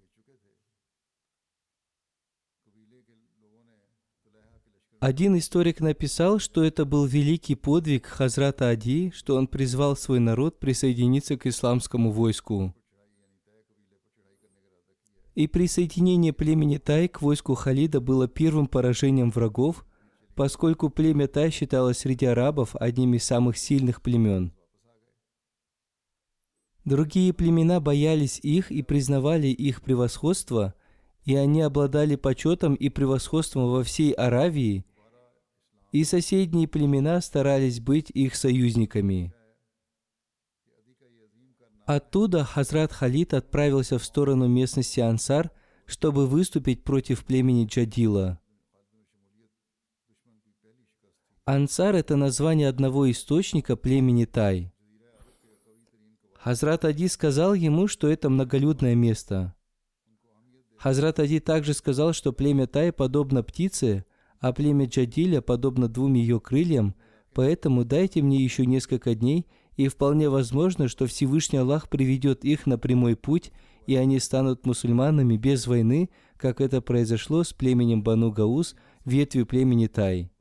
Один 4.99 5.37
историк 5.37 5.79
написал, 5.79 6.39
что 6.39 6.61
это 6.61 6.83
был 6.83 7.05
великий 7.05 7.55
подвиг 7.55 8.05
Хазрата 8.05 8.67
Ади, 8.67 9.11
что 9.15 9.37
он 9.37 9.47
призвал 9.47 9.95
свой 9.95 10.19
народ 10.19 10.59
присоединиться 10.59 11.37
к 11.37 11.47
исламскому 11.47 12.11
войску. 12.11 12.75
И 15.35 15.47
присоединение 15.47 16.33
племени 16.33 16.77
Тай 16.77 17.07
к 17.07 17.21
войску 17.21 17.55
Халида 17.55 18.01
было 18.01 18.27
первым 18.27 18.67
поражением 18.67 19.31
врагов, 19.31 19.85
поскольку 20.35 20.89
племя 20.89 21.29
Тай 21.29 21.49
считалось 21.49 21.99
среди 21.99 22.25
арабов 22.25 22.75
одним 22.75 23.13
из 23.13 23.23
самых 23.23 23.57
сильных 23.57 24.01
племен. 24.01 24.51
Другие 26.89 27.33
племена 27.33 27.79
боялись 27.79 28.39
их 28.41 28.71
и 28.71 28.81
признавали 28.81 29.45
их 29.45 29.83
превосходство, 29.83 30.73
и 31.23 31.35
они 31.35 31.61
обладали 31.61 32.15
почетом 32.15 32.73
и 32.73 32.89
превосходством 32.89 33.69
во 33.69 33.83
всей 33.83 34.11
Аравии, 34.11 34.87
и 35.91 36.03
соседние 36.03 36.67
племена 36.67 37.21
старались 37.21 37.79
быть 37.79 38.09
их 38.09 38.33
союзниками. 38.33 39.31
Оттуда 41.85 42.43
Хазрат 42.43 42.91
Халид 42.91 43.35
отправился 43.35 43.99
в 43.99 44.03
сторону 44.03 44.47
местности 44.47 44.99
Ансар, 44.99 45.51
чтобы 45.85 46.25
выступить 46.25 46.83
против 46.83 47.23
племени 47.23 47.67
Джадила. 47.67 48.39
Ансар– 51.45 51.93
это 51.97 52.15
название 52.15 52.67
одного 52.67 53.11
источника 53.11 53.75
племени 53.75 54.25
Тай. 54.25 54.73
Хазрат 56.41 56.85
Ади 56.85 57.07
сказал 57.07 57.53
ему, 57.53 57.87
что 57.87 58.07
это 58.07 58.29
многолюдное 58.29 58.95
место. 58.95 59.53
Хазрат 60.77 61.19
Ади 61.19 61.39
также 61.39 61.73
сказал, 61.73 62.13
что 62.13 62.31
племя 62.31 62.67
Тай 62.67 62.91
подобно 62.91 63.43
птице, 63.43 64.05
а 64.39 64.53
племя 64.53 64.85
Джадиля 64.85 65.41
подобно 65.41 65.87
двум 65.87 66.13
ее 66.13 66.39
крыльям, 66.39 66.95
поэтому 67.33 67.83
дайте 67.83 68.21
мне 68.21 68.43
еще 68.43 68.65
несколько 68.65 69.15
дней– 69.15 69.45
и 69.79 69.87
вполне 69.87 70.27
возможно, 70.27 70.89
что 70.89 71.07
Всевышний 71.07 71.59
Аллах 71.59 71.87
приведет 71.87 72.43
их 72.43 72.65
на 72.65 72.77
прямой 72.77 73.15
путь, 73.15 73.53
и 73.87 73.95
они 73.95 74.19
станут 74.19 74.65
мусульманами 74.65 75.37
без 75.37 75.67
войны, 75.67 76.09
как 76.35 76.59
это 76.59 76.81
произошло 76.81 77.45
с 77.45 77.53
племенем 77.53 78.03
Бану 78.03 78.29
Гаус, 78.29 78.75
ветви 79.05 79.43
племени 79.43 79.87
Тай. 79.87 80.33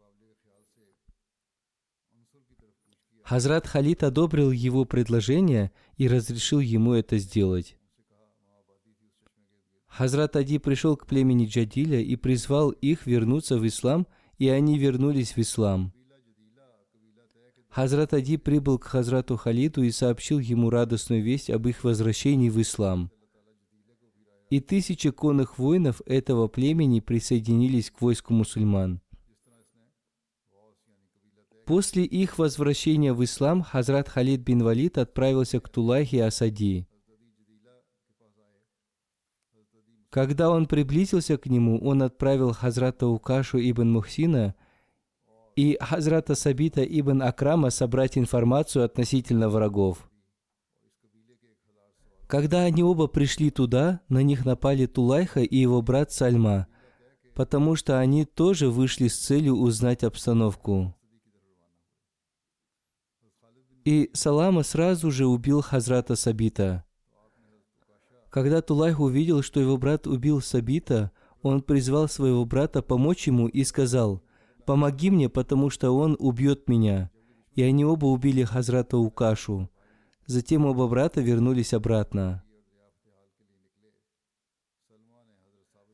Хазрат 3.28 3.66
Халид 3.66 4.04
одобрил 4.04 4.50
его 4.50 4.86
предложение 4.86 5.70
и 5.98 6.08
разрешил 6.08 6.60
ему 6.60 6.94
это 6.94 7.18
сделать. 7.18 7.76
Хазрат 9.86 10.34
Ади 10.34 10.56
пришел 10.56 10.96
к 10.96 11.06
племени 11.06 11.44
Джадиля 11.44 12.00
и 12.00 12.16
призвал 12.16 12.70
их 12.70 13.06
вернуться 13.06 13.58
в 13.58 13.66
ислам, 13.66 14.06
и 14.38 14.48
они 14.48 14.78
вернулись 14.78 15.36
в 15.36 15.38
ислам. 15.42 15.92
Хазрат 17.68 18.14
Ади 18.14 18.38
прибыл 18.38 18.78
к 18.78 18.84
Хазрату 18.84 19.36
Халиду 19.36 19.82
и 19.82 19.90
сообщил 19.90 20.38
ему 20.38 20.70
радостную 20.70 21.22
весть 21.22 21.50
об 21.50 21.68
их 21.68 21.84
возвращении 21.84 22.48
в 22.48 22.58
ислам. 22.58 23.12
И 24.48 24.60
тысячи 24.60 25.10
конных 25.10 25.58
воинов 25.58 26.00
этого 26.06 26.48
племени 26.48 27.00
присоединились 27.00 27.90
к 27.90 28.00
войску 28.00 28.32
мусульман. 28.32 29.02
После 31.68 32.04
их 32.04 32.38
возвращения 32.38 33.12
в 33.12 33.22
ислам 33.22 33.62
Хазрат 33.62 34.08
Халид 34.08 34.40
бин 34.40 34.64
Валид 34.64 34.98
отправился 34.98 35.60
к 35.60 35.68
Тулахе 35.68 36.24
Асади. 36.24 36.88
Когда 40.10 40.50
он 40.50 40.66
приблизился 40.66 41.36
к 41.36 41.46
нему, 41.46 41.78
он 41.78 42.02
отправил 42.02 42.52
Хазрата 42.52 43.06
Укашу 43.06 43.58
ибн 43.58 43.92
Мухсина– 43.92 44.56
и 45.58 45.76
Хазрата 45.80 46.36
Сабита 46.36 46.84
ибн 46.84 47.20
Акрама 47.20 47.70
собрать 47.70 48.16
информацию 48.16 48.84
относительно 48.84 49.48
врагов. 49.48 50.08
Когда 52.28 52.62
они 52.62 52.84
оба 52.84 53.08
пришли 53.08 53.50
туда, 53.50 54.00
на 54.08 54.22
них 54.22 54.44
напали 54.44 54.86
Тулайха 54.86 55.40
и 55.40 55.56
его 55.56 55.82
брат 55.82 56.12
Сальма, 56.12 56.68
потому 57.34 57.74
что 57.74 57.98
они 57.98 58.24
тоже 58.24 58.70
вышли 58.70 59.08
с 59.08 59.18
целью 59.18 59.56
узнать 59.56 60.04
обстановку. 60.04 60.94
И 63.88 64.10
Салама 64.12 64.64
сразу 64.64 65.10
же 65.10 65.24
убил 65.24 65.62
Хазрата 65.62 66.14
Сабита. 66.14 66.84
Когда 68.28 68.60
Тулайх 68.60 69.00
увидел, 69.00 69.40
что 69.40 69.60
его 69.60 69.78
брат 69.78 70.06
убил 70.06 70.42
Сабита, 70.42 71.10
он 71.40 71.62
призвал 71.62 72.06
своего 72.06 72.44
брата 72.44 72.82
помочь 72.82 73.26
ему 73.28 73.48
и 73.48 73.64
сказал– 73.64 74.22
помоги 74.66 75.08
мне, 75.08 75.30
потому 75.30 75.70
что 75.70 75.92
он 75.92 76.14
убьет 76.18 76.68
меня». 76.68 77.10
И 77.54 77.62
они 77.62 77.86
оба 77.86 78.04
убили 78.04 78.44
Хазрата 78.44 78.98
Укашу. 78.98 79.70
Затем 80.26 80.66
оба 80.66 80.86
брата 80.86 81.22
вернулись 81.22 81.72
обратно. 81.72 82.44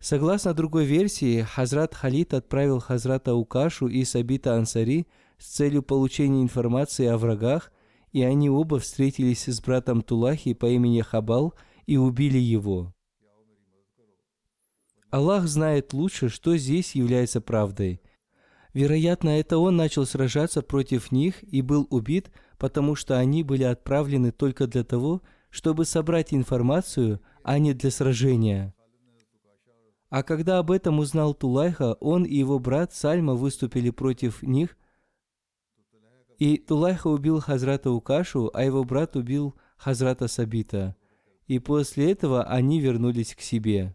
Согласно 0.00 0.52
другой 0.52 0.84
версии, 0.84 1.42
Хазрат 1.42 1.94
Халид 1.94 2.34
отправил 2.34 2.80
Хазрата 2.80 3.36
Укашу 3.36 3.86
и 3.86 4.02
Сабита 4.04 4.56
Ансари 4.56 5.06
с 5.38 5.46
целью 5.46 5.84
получения 5.84 6.42
информации 6.42 7.06
о 7.06 7.18
врагах, 7.18 7.70
и 8.14 8.22
они 8.22 8.48
оба 8.48 8.78
встретились 8.78 9.44
с 9.44 9.60
братом 9.60 10.00
Тулахи 10.00 10.54
по 10.54 10.64
имени 10.64 11.02
Хабал 11.02 11.52
и 11.84 11.98
убили 11.98 12.38
его. 12.38 12.94
Аллах 15.10 15.46
знает 15.46 15.92
лучше, 15.92 16.30
что 16.30 16.56
здесь 16.56 16.94
является 16.94 17.42
правдой– 17.42 18.00
Вероятно, 18.74 19.28
это 19.28 19.58
он 19.58 19.76
начал 19.76 20.04
сражаться 20.04 20.60
против 20.60 21.12
них 21.12 21.44
и 21.44 21.62
был 21.62 21.86
убит, 21.90 22.32
потому 22.58 22.96
что 22.96 23.16
они 23.16 23.44
были 23.44 23.62
отправлены 23.62 24.32
только 24.32 24.66
для 24.66 24.82
того, 24.82 25.22
чтобы 25.48 25.84
собрать 25.84 26.34
информацию, 26.34 27.20
а 27.44 27.60
не 27.60 27.72
для 27.72 27.92
сражения. 27.92 28.74
А 30.10 30.24
когда 30.24 30.58
об 30.58 30.72
этом 30.72 30.98
узнал 30.98 31.34
Тулайха, 31.34 31.94
он 31.94 32.24
и 32.24 32.34
его 32.34 32.58
брат 32.58 32.92
Сальма 32.92 33.34
выступили 33.34 33.90
против 33.90 34.42
них, 34.42 34.76
и 36.38 36.58
Тулайха 36.58 37.08
убил 37.08 37.40
Хазрата 37.40 37.90
Укашу, 37.90 38.50
а 38.52 38.64
его 38.64 38.84
брат 38.84 39.16
убил 39.16 39.54
Хазрата 39.76 40.28
Сабита. 40.28 40.96
И 41.46 41.58
после 41.58 42.12
этого 42.12 42.44
они 42.44 42.80
вернулись 42.80 43.34
к 43.34 43.40
себе. 43.40 43.94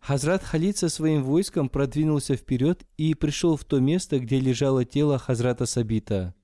Хазрат 0.00 0.42
Халид 0.42 0.76
со 0.76 0.88
своим 0.88 1.22
войском 1.22 1.68
продвинулся 1.68 2.34
вперед 2.34 2.84
и 2.96 3.14
пришел 3.14 3.56
в 3.56 3.64
то 3.64 3.78
место, 3.78 4.18
где 4.18 4.40
лежало 4.40 4.84
тело 4.84 5.18
Хазрата 5.18 5.66
Сабита. 5.66 6.34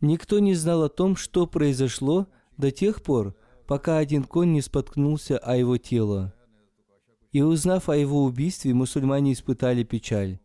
Никто 0.00 0.38
не 0.38 0.54
знал 0.54 0.84
о 0.84 0.88
том, 0.88 1.16
что 1.16 1.46
произошло 1.46 2.28
до 2.56 2.70
тех 2.70 3.02
пор, 3.02 3.36
пока 3.66 3.98
один 3.98 4.24
конь 4.24 4.52
не 4.52 4.62
споткнулся 4.62 5.36
о 5.36 5.56
его 5.56 5.76
тело. 5.76 6.32
И 7.32 7.42
узнав 7.42 7.88
о 7.88 7.96
его 7.96 8.24
убийстве, 8.24 8.74
мусульмане 8.74 9.32
испытали 9.32 9.84
печаль. 9.84 10.38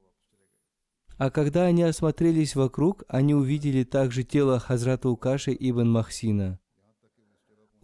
А 1.18 1.30
когда 1.30 1.66
они 1.66 1.84
осмотрелись 1.84 2.56
вокруг, 2.56 3.04
они 3.08 3.34
увидели 3.34 3.84
также 3.84 4.24
тело 4.24 4.60
Хазрата 4.60 5.10
Укаши 5.10 5.56
ибн 5.58 5.90
Махсина– 5.90 6.60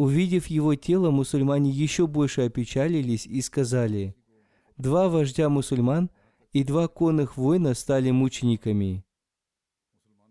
Увидев 0.02 0.48
его 0.48 0.74
тело, 0.74 1.12
мусульмане 1.12 1.70
еще 1.70 2.08
больше 2.08 2.42
опечалились 2.42 3.28
и 3.28 3.40
сказали, 3.40 4.16
«Два 4.76 5.10
вождя 5.10 5.48
мусульман 5.48 6.10
и 6.54 6.64
два 6.64 6.88
конных 6.88 7.38
воина 7.38 7.76
стали 7.76 8.10
мучениками». 8.10 9.06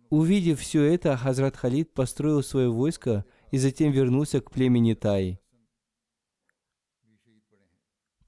Увидев 0.09 0.59
все 0.59 0.83
это, 0.83 1.17
Хазрат 1.17 1.57
Халид 1.57 1.95
построил 1.95 2.43
свое 2.43 2.69
войско 2.69 3.25
и 3.53 3.59
затем 3.59 3.93
вернулся 3.93 4.41
к 4.41 4.51
племени 4.51 4.95
Тай. 4.95 5.39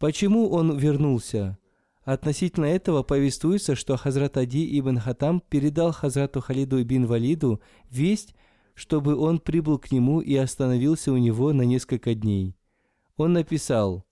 Почему 0.02 0.50
он 0.50 0.76
вернулся? 0.76 1.58
Относительно 2.02 2.64
этого 2.64 3.04
повествуется, 3.04 3.76
что 3.76 3.96
Хазрат 3.96 4.36
Ади 4.36 4.76
ибн 4.76 4.98
Хатам 4.98 5.40
передал 5.48 5.92
Хазрату 5.92 6.40
Халиду 6.40 6.82
ибн 6.82 7.06
Валиду 7.06 7.62
весть, 7.88 8.34
чтобы 8.74 9.14
он 9.14 9.38
прибыл 9.38 9.78
к 9.78 9.92
нему 9.92 10.20
и 10.20 10.34
остановился 10.34 11.12
у 11.12 11.18
него 11.18 11.52
на 11.52 11.62
несколько 11.62 12.16
дней. 12.16 12.56
Он 13.16 13.32
написал, 13.32 14.04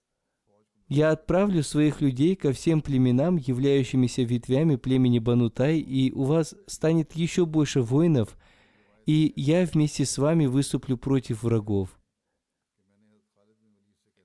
«Я 0.87 1.11
отправлю 1.11 1.65
своих 1.65 2.01
людей 2.01 2.37
ко 2.37 2.53
всем 2.53 2.83
племенам, 2.83 3.37
являющимися 3.37 4.23
ветвями 4.23 4.77
племени 4.77 5.19
Банутай, 5.19 5.81
и 5.81 6.13
у 6.13 6.23
вас 6.23 6.55
станет 6.69 7.17
еще 7.17 7.47
больше 7.47 7.83
воинов, 7.83 8.39
и 9.07 9.33
я 9.35 9.65
вместе 9.67 10.05
с 10.05 10.19
вами 10.19 10.47
выступлю 10.47 10.97
против 10.97 11.43
врагов». 11.43 12.00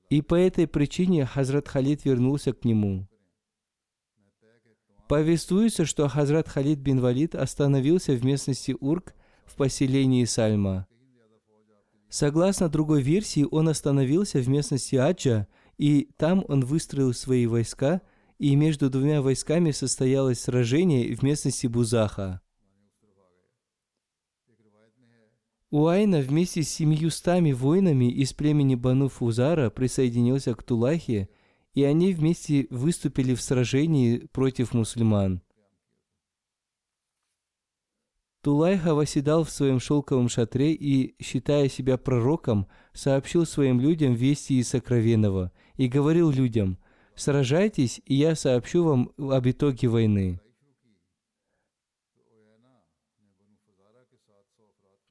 И 0.09 0.21
по 0.21 0.35
этой 0.35 0.67
причине 0.67 1.25
Хазрат 1.25 1.67
Халид 1.67 2.05
вернулся 2.05 2.53
к 2.53 2.63
нему. 2.63 3.07
Повествуется, 5.07 5.85
что 5.85 6.07
Хазрат 6.07 6.47
Халид 6.47 6.79
бин 6.79 6.99
Валид 6.99 7.35
остановился 7.35 8.13
в 8.13 8.25
местности 8.25 8.75
Урк 8.79 9.13
в 9.45 9.55
поселении 9.55 10.25
Сальма. 10.25 10.87
Согласно 12.09 12.69
другой 12.69 13.01
версии, 13.01 13.47
он 13.49 13.67
остановился 13.69 14.39
в 14.39 14.47
местности 14.47 14.95
Аджа, 14.95 15.47
и 15.77 16.09
там 16.17 16.45
он 16.47 16.61
выстроил 16.61 17.13
свои 17.13 17.45
войска, 17.45 18.01
и 18.39 18.55
между 18.55 18.89
двумя 18.89 19.21
войсками 19.21 19.71
состоялось 19.71 20.41
сражение 20.41 21.15
в 21.15 21.23
местности 21.23 21.67
Бузаха. 21.67 22.41
Уайна 25.75 26.19
вместе 26.19 26.63
с 26.63 26.69
семьюстами 26.69 27.51
воинами 27.51 28.11
из 28.11 28.33
племени 28.33 28.75
Бану 28.75 29.09
Фузара 29.09 29.69
присоединился 29.69 30.55
к 30.55 30.63
Тулахе– 30.63 31.29
и 31.75 31.83
они 31.83 32.13
вместе 32.13 32.67
выступили 32.71 33.35
в 33.35 33.41
сражении 33.41 34.19
против 34.31 34.73
мусульман. 34.73 35.41
Тулайха 38.41 38.95
восседал 38.95 39.43
в 39.43 39.49
своем 39.49 39.79
шелковом 39.79 40.29
шатре 40.29 40.73
и, 40.73 41.21
считая 41.21 41.67
себя 41.67 41.97
пророком, 41.97 42.67
сообщил 42.93 43.45
своим 43.45 43.81
людям 43.81 44.13
вести 44.13 44.59
из 44.59 44.69
сокровенного 44.69 45.51
и 45.75 45.87
говорил 45.87 46.31
людям, 46.31 46.77
«Сражайтесь, 47.15 48.01
и 48.05 48.15
я 48.15 48.35
сообщу 48.35 48.83
вам 48.83 49.11
об 49.17 49.47
итоге 49.47 49.87
войны». 49.87 50.39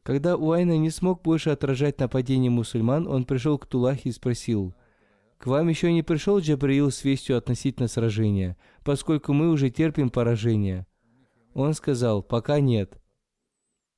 Когда 0.05 0.37
Уайна 0.37 0.79
не 0.79 0.91
смог 0.91 1.23
больше 1.23 1.51
отражать 1.51 1.99
нападение 1.99 2.51
мусульман, 2.53 3.09
он 3.09 3.25
пришел 3.25 3.59
к 3.59 3.67
Тулахе 3.67 4.11
и 4.11 4.13
спросил– 4.13 4.73
к 5.45 5.47
вам 5.47 5.69
еще 5.69 5.93
не 5.93 6.03
пришел 6.03 6.39
Джабраил 6.39 6.91
с 6.91 7.05
вестью 7.05 7.37
относительно 7.37 7.87
сражения, 7.87 8.57
поскольку 8.83 9.35
мы 9.35 9.51
уже 9.51 9.69
терпим 9.69 10.09
поражение. 10.09 10.87
Он 11.53 11.75
сказал, 11.75 12.23
пока 12.23 12.61
нет. 12.61 12.99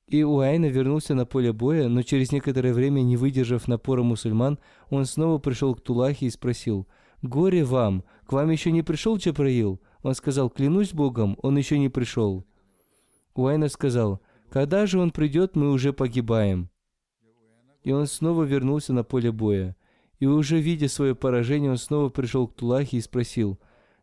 И 0.09 0.25
Уайна 0.25 0.65
вернулся 0.65 1.15
на 1.15 1.25
поле 1.25 1.53
боя, 1.53 1.87
но 1.87 2.01
через 2.01 2.33
некоторое 2.33 2.73
время, 2.73 2.99
не 2.99 3.15
выдержав 3.15 3.69
напора 3.69 4.03
мусульман, 4.03 4.59
он 4.89 5.05
снова 5.05 5.37
пришел 5.37 5.73
к 5.73 5.79
Тулахе 5.79 6.25
и 6.25 6.29
спросил, 6.29 6.85
«Горе 7.21 7.63
вам! 7.63 8.03
К 8.25 8.33
вам 8.33 8.49
еще 8.49 8.73
не 8.73 8.83
пришел 8.83 9.15
Джабраил?» 9.15 9.81
Он 10.01 10.15
сказал, 10.15 10.49
«Клянусь 10.49 10.91
Богом, 10.91 11.37
он 11.41 11.57
еще 11.57 11.79
не 11.79 11.87
пришел». 11.87 12.45
Уайна 13.35 13.69
сказал, 13.69 14.21
«Когда 14.49 14.85
же 14.85 14.99
он 14.99 15.11
придет, 15.11 15.55
мы 15.55 15.71
уже 15.71 15.93
погибаем». 15.93 16.69
И 17.83 17.91
он 17.91 18.07
снова 18.07 18.43
вернулся 18.43 18.93
на 18.93 19.03
поле 19.03 19.31
боя. 19.31 19.75
И 20.19 20.25
уже 20.25 20.59
видя 20.59 20.89
свое 20.89 21.15
поражение, 21.15 21.71
он 21.71 21.77
снова 21.77 22.09
пришел 22.09 22.47
к 22.47 22.55
Тулахе 22.55 22.97
и 22.97 23.01
спросил, 23.01 23.59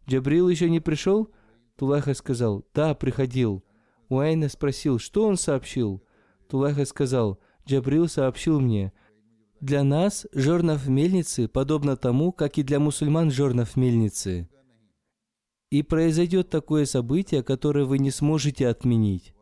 «Джабрил 0.08 0.48
еще 0.48 0.70
не 0.70 0.80
пришел?» 0.80 1.30
Тулаха 1.76 2.14
сказал, 2.14 2.64
«Да, 2.72 2.94
приходил». 2.94 3.64
Уайна 4.08 4.48
спросил, 4.48 4.98
что 4.98 5.26
он 5.26 5.36
сообщил? 5.36 6.04
Тулаха 6.48 6.84
сказал, 6.84 7.40
«Джабрил 7.66 8.08
сообщил 8.08 8.60
мне, 8.60 8.92
для 9.60 9.82
нас 9.82 10.26
жернов 10.32 10.86
мельницы 10.88 11.48
подобно 11.48 11.96
тому, 11.96 12.32
как 12.32 12.58
и 12.58 12.62
для 12.62 12.78
мусульман 12.78 13.30
жернов 13.30 13.76
мельницы. 13.76 14.46
И 15.70 15.82
произойдет 15.82 16.50
такое 16.50 16.84
событие, 16.84 17.42
которое 17.42 17.86
вы 17.86 17.98
не 17.98 18.10
сможете 18.10 18.68
отменить». 18.68 19.33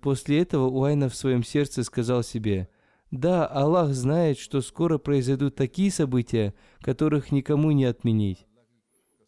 После 0.00 0.40
этого 0.40 0.68
Уайна 0.68 1.08
в 1.08 1.16
своем 1.16 1.42
сердце 1.42 1.82
сказал 1.82 2.22
себе, 2.22 2.68
да, 3.10 3.46
Аллах 3.46 3.92
знает, 3.92 4.38
что 4.38 4.60
скоро 4.60 4.98
произойдут 4.98 5.54
такие 5.54 5.90
события, 5.90 6.54
которых 6.80 7.30
никому 7.30 7.70
не 7.70 7.84
отменить. 7.84 8.46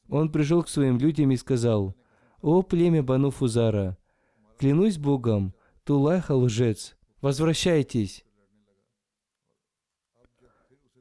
Он 0.09 0.31
пришел 0.33 0.63
к 0.63 0.69
своим 0.69 0.99
людям 0.99 1.31
и 1.31 1.37
сказал, 1.37 1.95
«О 2.41 2.63
племя 2.63 3.03
Бану 3.03 3.31
Фузара, 3.31 3.97
клянусь 4.59 4.99
Богом, 4.99 5.55
Тулайха 5.85 6.35
лжец, 6.35 6.97
возвращайтесь!» 7.21 8.25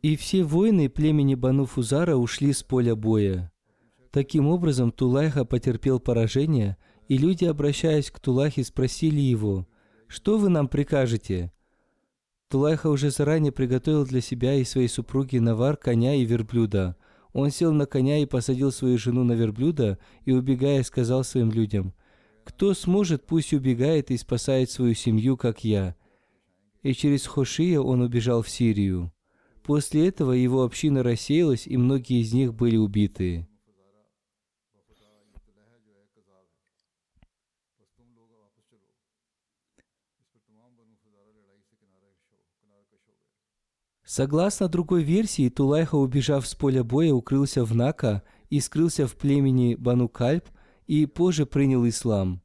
И 0.01 0.15
все 0.15 0.43
воины 0.43 0.89
племени 0.89 1.35
Бану 1.35 1.65
Фузара 1.65 2.15
ушли 2.15 2.53
с 2.53 2.63
поля 2.63 2.95
боя. 2.95 3.51
Таким 4.11 4.47
образом, 4.47 4.91
Тулайха 4.91 5.45
потерпел 5.45 5.99
поражение, 5.99 6.77
и 7.07 7.17
люди, 7.17 7.45
обращаясь 7.45 8.11
к 8.11 8.19
Тулахе, 8.19 8.63
спросили 8.63 9.19
его, 9.19 9.67
«Что 10.07 10.37
вы 10.37 10.49
нам 10.49 10.67
прикажете?» 10.67 11.51
Тулайха 12.49 12.89
уже 12.89 13.11
заранее 13.11 13.51
приготовил 13.51 14.05
для 14.05 14.21
себя 14.21 14.55
и 14.55 14.63
своей 14.63 14.87
супруги 14.87 15.37
навар, 15.37 15.75
коня 15.75 16.15
и 16.15 16.23
верблюда. 16.23 16.95
Он 17.33 17.51
сел 17.51 17.73
на 17.73 17.85
коня 17.85 18.19
и 18.19 18.25
посадил 18.25 18.71
свою 18.71 18.97
жену 18.97 19.23
на 19.23 19.33
верблюда 19.33 19.99
и, 20.23 20.31
убегая, 20.31 20.83
сказал 20.83 21.23
своим 21.23 21.51
людям, 21.51 21.93
«Кто 22.45 22.73
сможет, 22.73 23.25
пусть 23.25 23.53
убегает 23.53 24.11
и 24.11 24.17
спасает 24.17 24.71
свою 24.71 24.93
семью, 24.93 25.35
как 25.35 25.65
я». 25.65 25.95
И 26.83 26.93
через 26.93 27.27
Хошия 27.27 27.81
он 27.81 28.01
убежал 28.01 28.41
в 28.41 28.49
Сирию. 28.49 29.11
После 29.63 30.07
этого 30.07 30.31
его 30.31 30.63
община 30.63 31.03
рассеялась, 31.03 31.67
и 31.67 31.75
многие 31.75 32.21
из 32.21 32.31
них 32.31 32.53
были 32.53 32.77
убиты. 32.77 33.45
Согласно 44.07 44.69
другой 44.69 45.03
версии, 45.03 45.49
Тулайха, 45.49 45.95
убежав 45.95 46.47
с 46.47 46.55
поля 46.55 46.81
боя, 46.81 47.13
укрылся 47.13 47.65
в 47.65 47.75
Нака 47.75 48.23
и 48.49 48.61
скрылся 48.61 49.05
в 49.05 49.17
племени 49.17 49.75
Бану 49.75 50.07
Кальп 50.07 50.45
и 50.85 51.05
позже 51.05 51.45
принял 51.45 51.85
ислам. 51.85 52.41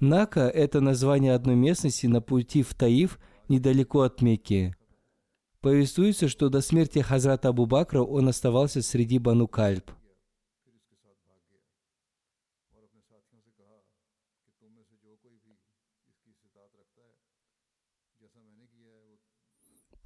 Нака– 0.00 0.48
это 0.54 0.80
название 0.80 1.34
одной 1.34 1.54
местности 1.54 2.06
на 2.06 2.22
пути 2.22 2.62
в 2.62 2.74
Таиф, 2.74 3.18
недалеко 3.50 4.00
от 4.00 4.22
Мекки. 4.22 4.74
Повествуется, 5.60 6.28
что 6.28 6.48
до 6.48 6.62
смерти 6.62 7.00
Хазрата 7.00 7.50
Абу 7.50 7.66
Бакра 7.66 8.00
он 8.00 8.26
оставался 8.26 8.80
среди 8.80 9.18
Бану 9.18 9.46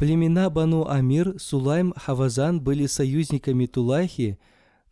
Племена 0.01 0.49
Бану 0.49 0.89
Амир, 0.89 1.35
Сулайм, 1.39 1.93
Хавазан 1.95 2.59
были 2.63 2.87
союзниками 2.87 3.67
Тулахи, 3.67 4.39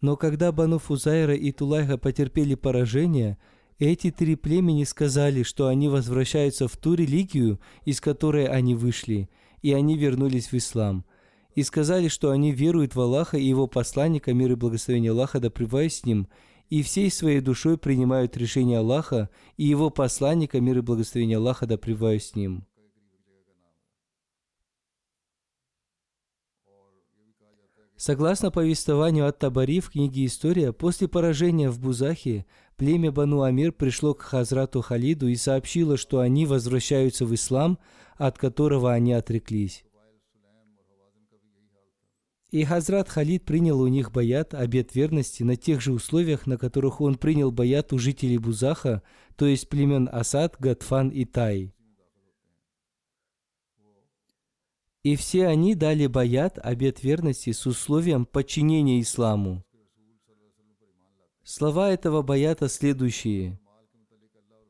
но 0.02 0.18
когда 0.18 0.52
Бану 0.52 0.78
Фузайра 0.78 1.34
и 1.34 1.50
Тулайха 1.50 1.96
потерпели 1.96 2.54
поражение, 2.54 3.38
эти 3.78 4.10
три 4.10 4.36
племени 4.36 4.84
сказали, 4.84 5.44
что 5.44 5.68
они 5.68 5.88
возвращаются 5.88 6.68
в 6.68 6.76
ту 6.76 6.92
религию, 6.92 7.58
из 7.86 8.02
которой 8.02 8.44
они 8.48 8.74
вышли, 8.74 9.30
и 9.62 9.72
они 9.72 9.96
вернулись 9.96 10.52
в 10.52 10.54
ислам. 10.58 11.06
И 11.54 11.62
сказали, 11.62 12.08
что 12.08 12.30
они 12.30 12.52
веруют 12.52 12.94
в 12.94 13.00
Аллаха 13.00 13.38
и 13.38 13.46
его 13.46 13.66
посланника, 13.66 14.34
мир 14.34 14.52
и 14.52 14.56
благословение 14.56 15.12
Аллаха, 15.12 15.40
да 15.40 15.50
с 15.88 16.04
ним, 16.04 16.28
и 16.68 16.82
всей 16.82 17.10
своей 17.10 17.40
душой 17.40 17.78
принимают 17.78 18.36
решение 18.36 18.80
Аллаха 18.80 19.30
и 19.56 19.64
его 19.64 19.88
посланника, 19.88 20.60
мир 20.60 20.76
и 20.76 20.82
благословение 20.82 21.38
Аллаха, 21.38 21.64
да 21.64 21.78
с 21.78 22.34
ним. 22.34 22.66
Согласно 27.98 28.52
повествованию 28.52 29.26
от 29.26 29.40
Табари 29.40 29.80
в 29.80 29.90
книге 29.90 30.24
«История», 30.24 30.72
после 30.72 31.08
поражения 31.08 31.68
в 31.68 31.80
Бузахе 31.80 32.46
племя 32.76 33.10
Бану 33.10 33.42
Амир 33.42 33.72
пришло 33.72 34.14
к 34.14 34.22
Хазрату 34.22 34.82
Халиду 34.82 35.26
и 35.26 35.34
сообщило, 35.34 35.96
что 35.96 36.20
они 36.20 36.46
возвращаются 36.46 37.26
в 37.26 37.34
ислам, 37.34 37.76
от 38.14 38.38
которого 38.38 38.92
они 38.92 39.14
отреклись. 39.14 39.84
И 42.52 42.62
Хазрат 42.62 43.08
Халид 43.08 43.44
принял 43.44 43.80
у 43.80 43.88
них 43.88 44.12
баят, 44.12 44.54
обет 44.54 44.94
верности, 44.94 45.42
на 45.42 45.56
тех 45.56 45.80
же 45.80 45.92
условиях, 45.92 46.46
на 46.46 46.56
которых 46.56 47.00
он 47.00 47.16
принял 47.16 47.50
баят 47.50 47.92
у 47.92 47.98
жителей 47.98 48.38
Бузаха, 48.38 49.02
то 49.34 49.44
есть 49.44 49.68
племен 49.68 50.08
Асад, 50.12 50.54
Гатфан 50.60 51.08
и 51.08 51.24
Тай. 51.24 51.74
И 55.08 55.16
все 55.16 55.46
они 55.46 55.74
дали 55.74 56.06
баят, 56.06 56.58
обет 56.62 57.02
верности, 57.02 57.52
с 57.52 57.64
условием 57.64 58.26
подчинения 58.26 59.00
исламу. 59.00 59.64
Слова 61.42 61.88
этого 61.90 62.20
баята 62.20 62.68
следующие. 62.68 63.58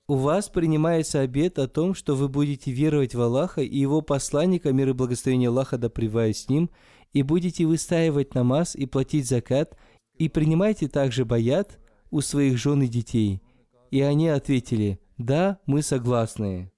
У 0.07 0.15
вас 0.15 0.49
принимается 0.49 1.23
обет 1.23 1.59
о 1.59 1.67
том, 1.67 1.93
что 1.93 2.15
вы 2.15 2.29
будете 2.29 2.71
веровать 2.71 3.17
в 3.17 3.21
Аллаха 3.21 3.63
и 3.63 3.77
Его 3.77 4.01
посланника, 4.01 4.73
мир 4.73 4.91
и 4.91 4.93
благословение 4.93 5.49
Аллаха 5.49 5.77
да 5.77 5.91
с 5.91 6.49
ним, 6.49 6.71
и 7.13 7.23
будете 7.25 7.67
выстаивать 7.67 8.37
намаз 8.37 8.77
и 8.77 8.87
платить 8.87 9.27
закат, 9.27 9.77
и 10.19 10.29
принимайте 10.29 10.87
также 10.87 11.25
баят 11.25 11.81
у 12.13 12.21
своих 12.21 12.59
жен 12.59 12.81
и 12.85 12.87
детей. 12.87 13.43
И 13.91 14.03
они 14.03 14.29
ответили, 14.29 15.01
да, 15.17 15.59
мы 15.67 15.83
согласны. 15.83 16.71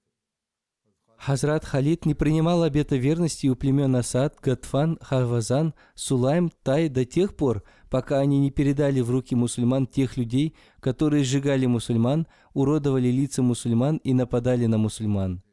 Хазрат 1.23 1.65
Халид 1.65 2.07
не 2.07 2.15
принимал 2.15 2.63
обета 2.63 2.95
верности 2.95 3.45
у 3.45 3.55
племен 3.55 3.95
Асад, 3.95 4.39
Гатфан, 4.41 4.97
Харвазан, 5.01 5.75
Сулайм, 5.93 6.49
Тай 6.63 6.89
до 6.89 7.05
тех 7.05 7.35
пор, 7.35 7.61
пока 7.91 8.17
они 8.17 8.39
не 8.39 8.49
передали 8.49 9.01
в 9.01 9.11
руки 9.11 9.35
мусульман 9.35 9.85
тех 9.85 10.17
людей, 10.17 10.55
которые 10.79 11.23
сжигали 11.23 11.67
мусульман, 11.67 12.25
уродовали 12.55 13.09
лица 13.09 13.43
мусульман 13.43 13.97
и 13.97 14.15
нападали 14.15 14.65
на 14.65 14.79
мусульман. 14.79 15.43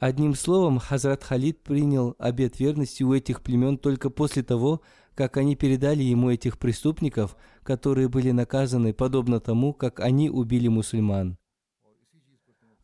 Одним 0.00 0.34
словом, 0.34 0.80
Хазрат 0.80 1.22
Халид 1.22 1.62
принял 1.62 2.16
обет 2.18 2.58
верности 2.58 3.04
у 3.04 3.14
этих 3.14 3.40
племен 3.40 3.78
только 3.78 4.10
после 4.10 4.42
того, 4.42 4.80
как 5.14 5.36
они 5.36 5.54
передали 5.54 6.02
ему 6.02 6.30
этих 6.30 6.58
преступников, 6.58 7.36
которые 7.62 8.08
были 8.08 8.32
наказаны 8.32 8.94
подобно 8.94 9.38
тому, 9.38 9.72
как 9.72 10.00
они 10.00 10.28
убили 10.28 10.66
мусульман. 10.66 11.38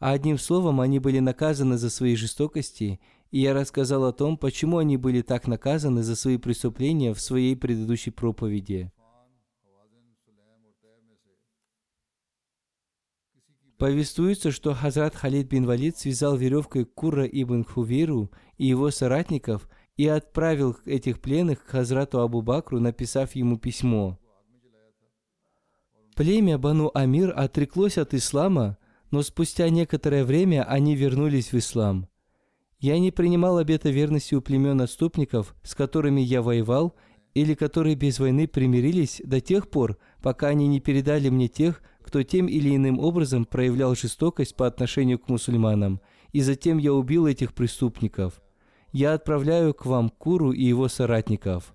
А 0.01 0.13
одним 0.13 0.39
словом, 0.39 0.81
они 0.81 0.99
были 0.99 1.19
наказаны 1.19 1.77
за 1.77 1.91
свои 1.91 2.17
жестокости, 2.17 2.99
и 3.31 3.41
я 3.41 3.53
рассказал 3.53 4.07
о 4.07 4.15
том, 4.15 4.39
почему 4.39 4.79
они 4.79 4.97
были 4.97 5.21
так 5.21 5.47
наказаны 5.47 6.03
за 6.03 6.17
свои 6.17 6.39
преступления 6.39 7.13
в 7.13 7.21
своей 7.21 7.55
предыдущей 7.55 8.11
проповеди. 8.11 8.91
Повествуется, 13.77 14.51
что 14.51 14.75
Хазрат 14.75 15.15
Халид 15.15 15.49
бин 15.49 15.67
Валид 15.67 15.99
связал 15.99 16.37
веревкой 16.37 16.87
Курра 16.87 17.27
ибн 17.27 17.65
Хувейру 17.65 18.31
и 18.57 18.67
его 18.67 18.91
соратников 18.91 19.69
и 19.97 20.07
отправил 20.07 20.77
этих 20.87 21.21
пленных 21.21 21.63
к 21.63 21.69
Хазрату 21.69 22.21
Абу 22.21 22.41
Бакру, 22.41 22.81
написав 22.81 23.35
ему 23.35 23.59
письмо. 23.59 24.19
Племя 26.15 26.59
Бану 26.59 26.91
Амир 26.95 27.35
отреклось 27.37 27.99
от 27.99 28.15
ислама– 28.15 28.79
но 29.11 29.23
спустя 29.23 29.69
некоторое 29.69 30.25
время 30.25 30.65
они 30.65 30.95
вернулись 30.95 31.53
в 31.53 31.59
ислам. 31.59 32.09
Я 32.79 32.99
не 32.99 33.11
принимал 33.11 33.59
обета 33.59 33.91
верности 33.91 34.35
у 34.35 34.41
племен 34.41 34.81
отступников, 34.81 35.55
с 35.63 35.75
которыми 35.75 36.21
я 36.21 36.41
воевал, 36.41 36.95
или 37.35 37.55
которые 37.55 37.95
без 37.95 38.19
войны 38.19 38.49
примирились 38.49 39.21
до 39.25 39.41
тех 39.41 39.69
пор, 39.69 39.99
пока 40.23 40.49
они 40.49 40.67
не 40.67 40.81
передали 40.81 41.29
мне 41.29 41.49
тех, 41.49 41.83
кто 42.03 42.23
тем 42.23 42.47
или 42.47 42.75
иным 42.75 42.99
образом 42.99 43.45
проявлял 43.45 43.95
жестокость 43.95 44.57
по 44.57 44.67
отношению 44.67 45.19
к 45.19 45.29
мусульманам, 45.29 46.01
и 46.33 46.41
затем 46.41 46.79
я 46.79 46.93
убил 46.93 47.27
этих 47.27 47.55
преступников. 47.55 48.41
Я 48.93 49.15
отправляю 49.15 49.75
к 49.75 49.87
вам 49.87 50.09
Куру 50.09 50.53
и 50.53 50.65
его 50.65 50.89
соратников». 50.89 51.75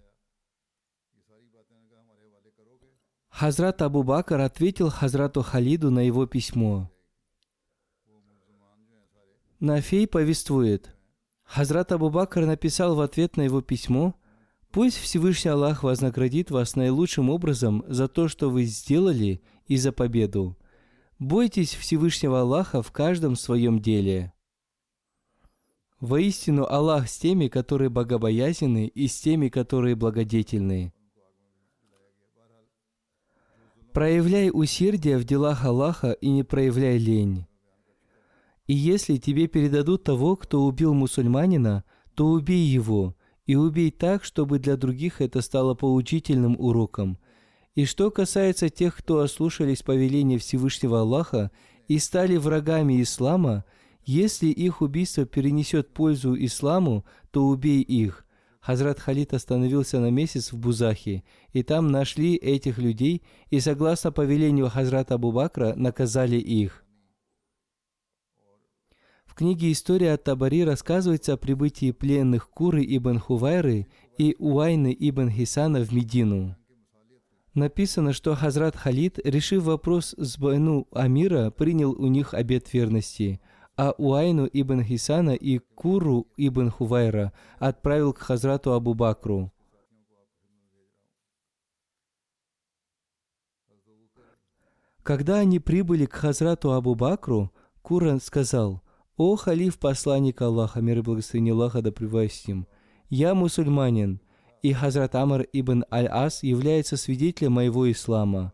Хазрат 3.30 3.82
Абу 3.82 4.04
Бакр 4.04 4.40
ответил 4.40 4.90
Хазрату 4.90 5.42
Халиду 5.42 5.92
на 5.92 6.00
его 6.00 6.26
письмо. 6.26 6.90
Нафей 9.66 10.08
повествует. 10.08 10.96
Хазрат 11.44 11.92
Абу 11.92 12.12
Бакр 12.12 12.46
написал 12.46 12.94
в 12.94 13.02
ответ 13.02 13.36
на 13.36 13.42
его 13.42 13.62
письмо, 13.62 14.14
«Пусть 14.70 14.98
Всевышний 14.98 15.50
Аллах 15.50 15.82
вознаградит 15.82 16.52
вас 16.52 16.76
наилучшим 16.76 17.32
образом 17.32 17.84
за 17.88 18.08
то, 18.08 18.28
что 18.28 18.52
вы 18.52 18.66
сделали, 18.66 19.42
и 19.66 19.78
за 19.78 19.92
победу. 19.92 20.56
Бойтесь 21.18 21.74
Всевышнего 21.74 22.42
Аллаха 22.42 22.84
в 22.84 22.92
каждом 22.92 23.36
своем 23.36 23.80
деле». 23.80 24.34
Воистину 26.00 26.66
Аллах 26.66 27.10
с 27.10 27.18
теми, 27.18 27.48
которые 27.48 27.90
богобоязненны, 27.90 28.86
и 28.86 29.08
с 29.08 29.20
теми, 29.20 29.50
которые 29.50 29.96
благодетельны. 29.96 30.94
Проявляй 33.94 34.52
усердие 34.54 35.18
в 35.18 35.24
делах 35.24 35.66
Аллаха 35.66 36.12
и 36.12 36.30
не 36.30 36.44
проявляй 36.44 37.00
лень. 37.00 37.48
И 38.68 38.74
если 38.74 39.18
тебе 39.18 39.48
передадут 39.48 40.04
того, 40.04 40.36
кто 40.36 40.66
убил 40.66 40.94
мусульманина, 40.94 41.84
то 42.16 42.28
убей 42.28 42.66
его, 42.66 43.16
и 43.46 43.56
убей 43.56 43.92
так, 43.92 44.24
чтобы 44.24 44.58
для 44.60 44.76
других 44.76 45.22
это 45.22 45.42
стало 45.42 45.76
поучительным 45.76 46.56
уроком. 46.60 47.18
И 47.76 47.86
что 47.86 48.10
касается 48.10 48.70
тех, 48.70 48.96
кто 48.96 49.20
ослушались 49.20 49.84
повеления 49.84 50.38
Всевышнего 50.38 51.02
Аллаха 51.02 51.52
и 51.88 52.00
стали 52.00 52.38
врагами 52.38 53.02
ислама, 53.02 53.66
если 54.04 54.48
их 54.48 54.82
убийство 54.82 55.26
перенесет 55.26 55.94
пользу 55.94 56.36
исламу, 56.36 57.06
то 57.32 57.46
убей 57.46 57.82
их. 57.82 58.26
Хазрат 58.62 59.00
Халид 59.00 59.34
остановился 59.34 60.00
на 60.00 60.10
месяц 60.10 60.52
в 60.52 60.58
Бузахе, 60.58 61.24
и 61.54 61.62
там 61.62 61.90
нашли 61.92 62.36
этих 62.36 62.80
людей, 62.80 63.22
и 63.52 63.60
согласно 63.60 64.12
повелению 64.12 64.70
Хазрата 64.70 65.16
Абу 65.16 65.32
Бакра 65.32 65.74
наказали 65.76 66.38
их. 66.38 66.85
Книге 69.36 69.74
«История 69.74 70.14
от 70.14 70.24
Табари» 70.24 70.64
рассказывается 70.64 71.34
о 71.34 71.38
прибытии 71.38 71.92
пленных 71.92 72.50
Куры 72.50 72.86
ибн 72.88 73.20
Хувайры 73.20 73.86
и 74.18 74.34
Уайны 74.40 74.96
ибн 74.98 75.30
Хисана 75.30 75.82
в 75.82 75.92
Медину. 75.92 76.56
Написано, 77.54 78.14
что 78.14 78.34
Хазрат 78.34 78.78
Халид, 78.78 79.20
решив 79.26 79.64
вопрос 79.64 80.16
с 80.18 80.38
Байну 80.38 80.88
Амира, 80.94 81.52
принял 81.52 81.92
у 81.92 82.08
них 82.08 82.34
обет 82.34 82.74
верности, 82.74 83.42
а 83.76 83.94
Уайну 83.98 84.46
ибн 84.46 84.82
Хисана 84.82 85.32
и 85.32 85.58
Куру 85.58 86.28
ибн 86.38 86.70
Хувайра 86.70 87.34
отправил 87.60 88.14
к 88.14 88.20
Хазрату 88.20 88.72
Абу 88.72 88.94
Бакру. 88.94 89.52
Когда 95.04 95.40
они 95.40 95.60
прибыли 95.60 96.06
к 96.06 96.14
Хазрату 96.14 96.72
Абу 96.72 96.96
Бакру, 96.96 97.52
Кура 97.82 98.18
сказал, 98.20 98.82
«О 99.18 99.38
халиф 99.38 99.80
посланник 99.80 100.42
Аллаха, 100.42 100.82
мир 100.82 100.98
и 100.98 101.02
благословение 101.02 101.54
Аллаха 101.54 101.82
да 101.82 101.92
с 101.92 102.48
ним, 102.48 102.68
я 103.10 103.34
мусульманин, 103.34 104.20
и 104.62 104.74
Хазрат 104.74 105.16
Амр 105.16 105.46
ибн 105.54 105.86
Аль-Ас 105.90 106.44
является 106.44 106.98
свидетелем 106.98 107.54
моего 107.54 107.90
ислама. 107.90 108.52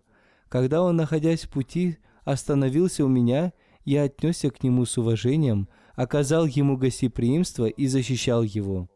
Когда 0.50 0.84
он, 0.84 0.98
находясь 0.98 1.46
в 1.46 1.50
пути, 1.50 1.98
остановился 2.26 3.04
у 3.04 3.08
меня, 3.08 3.54
я 3.86 4.04
отнесся 4.04 4.52
к 4.52 4.62
нему 4.62 4.86
с 4.86 5.00
уважением, 5.00 5.68
оказал 5.96 6.46
ему 6.46 6.78
гостеприимство 6.78 7.66
и 7.66 7.88
защищал 7.88 8.44
его. 8.44 8.88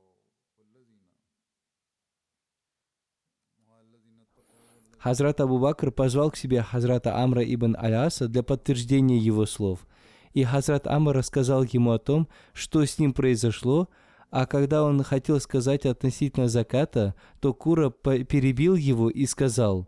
Хазрат 4.99 5.41
Абу 5.41 5.57
Бакр 5.57 5.91
позвал 5.91 6.29
к 6.29 6.37
себе 6.37 6.61
Хазрата 6.61 7.17
Амра 7.17 7.43
ибн 7.43 7.75
Аляса 7.75 8.27
для 8.27 8.43
подтверждения 8.43 9.17
его 9.17 9.47
слов– 9.47 9.87
и 10.35 10.43
Хазрат 10.43 10.85
Амар 10.85 11.15
рассказал 11.15 11.63
ему 11.63 11.91
о 11.91 11.97
том, 11.97 12.27
что 12.51 12.83
с 12.85 12.99
ним 12.99 13.13
произошло, 13.13 13.87
а 14.29 14.45
когда 14.45 14.83
он 14.83 15.01
хотел 15.01 15.39
сказать 15.39 15.85
относительно 15.85 16.49
заката, 16.49 17.15
то 17.39 17.53
Кура 17.53 17.89
перебил 17.89 18.75
его 18.75 19.09
и 19.09 19.25
сказал, 19.27 19.87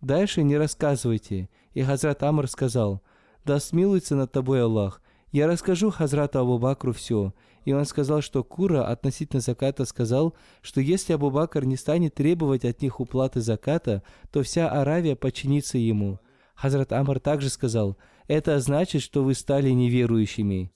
«Дальше 0.00 0.42
не 0.42 0.56
рассказывайте». 0.56 1.48
И 1.74 1.82
Хазрат 1.82 2.24
Амар 2.24 2.48
сказал, 2.48 3.02
«Да 3.44 3.60
смилуется 3.60 4.16
над 4.16 4.32
тобой 4.32 4.64
Аллах, 4.64 5.00
я 5.30 5.46
расскажу 5.46 5.90
Хазрату 5.90 6.40
Абу 6.40 6.58
Бакру 6.58 6.92
все». 6.92 7.32
И 7.64 7.72
он 7.72 7.84
сказал, 7.84 8.20
что 8.20 8.42
Кура 8.42 8.84
относительно 8.84 9.40
заката 9.40 9.84
сказал, 9.84 10.34
что 10.60 10.80
если 10.80 11.12
Абу 11.12 11.30
Бакр 11.30 11.64
не 11.64 11.76
станет 11.76 12.14
требовать 12.14 12.64
от 12.64 12.82
них 12.82 12.98
уплаты 12.98 13.40
заката, 13.40 14.02
то 14.32 14.42
вся 14.42 14.68
Аравия 14.68 15.14
подчинится 15.14 15.78
ему. 15.78 16.18
Хазрат 16.54 16.92
Амар 16.92 17.20
также 17.20 17.48
сказал, 17.48 17.96
это 18.28 18.60
значит, 18.60 19.02
что 19.02 19.24
вы 19.24 19.34
стали 19.34 19.70
неверующими. 19.70 20.70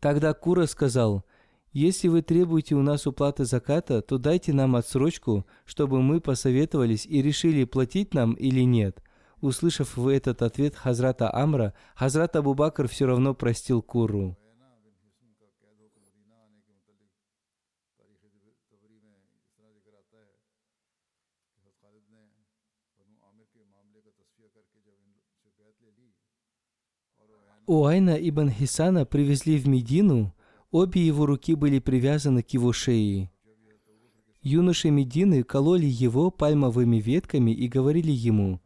Тогда 0.00 0.34
Кура 0.34 0.66
сказал, 0.66 1.24
если 1.72 2.08
вы 2.08 2.22
требуете 2.22 2.74
у 2.74 2.82
нас 2.82 3.06
уплаты 3.06 3.44
заката, 3.44 4.00
то 4.00 4.18
дайте 4.18 4.52
нам 4.52 4.76
отсрочку, 4.76 5.46
чтобы 5.66 6.02
мы 6.02 6.20
посоветовались 6.20 7.06
и 7.06 7.20
решили, 7.20 7.64
платить 7.64 8.14
нам 8.14 8.32
или 8.32 8.62
нет. 8.62 9.02
Услышав 9.42 9.96
в 9.96 10.08
этот 10.08 10.40
ответ 10.40 10.74
Хазрата 10.74 11.32
Амра, 11.32 11.74
Хазрат 11.94 12.34
Абу 12.36 12.54
Бакр 12.54 12.88
все 12.88 13.06
равно 13.06 13.34
простил 13.34 13.82
Куру. 13.82 14.38
Уайна 27.66 28.16
ибн 28.16 28.48
Хисана 28.48 29.04
привезли 29.04 29.58
в 29.58 29.66
Медину, 29.66 30.34
обе 30.70 31.04
его 31.04 31.26
руки 31.26 31.54
были 31.54 31.80
привязаны 31.80 32.42
к 32.42 32.50
его 32.50 32.72
шее. 32.72 33.30
Юноши 34.40 34.90
Медины 34.90 35.42
кололи 35.42 35.86
его 35.86 36.30
пальмовыми 36.30 36.98
ветками 36.98 37.50
и 37.50 37.66
говорили 37.66 38.12
ему, 38.12 38.60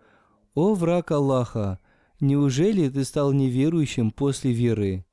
«О 0.55 0.75
враг 0.75 1.11
Аллаха, 1.13 1.79
неужели 2.21 2.91
ты 2.91 3.05
стал 3.05 3.33
неверующим 3.33 4.11
после 4.11 4.53
веры?» 4.53 5.07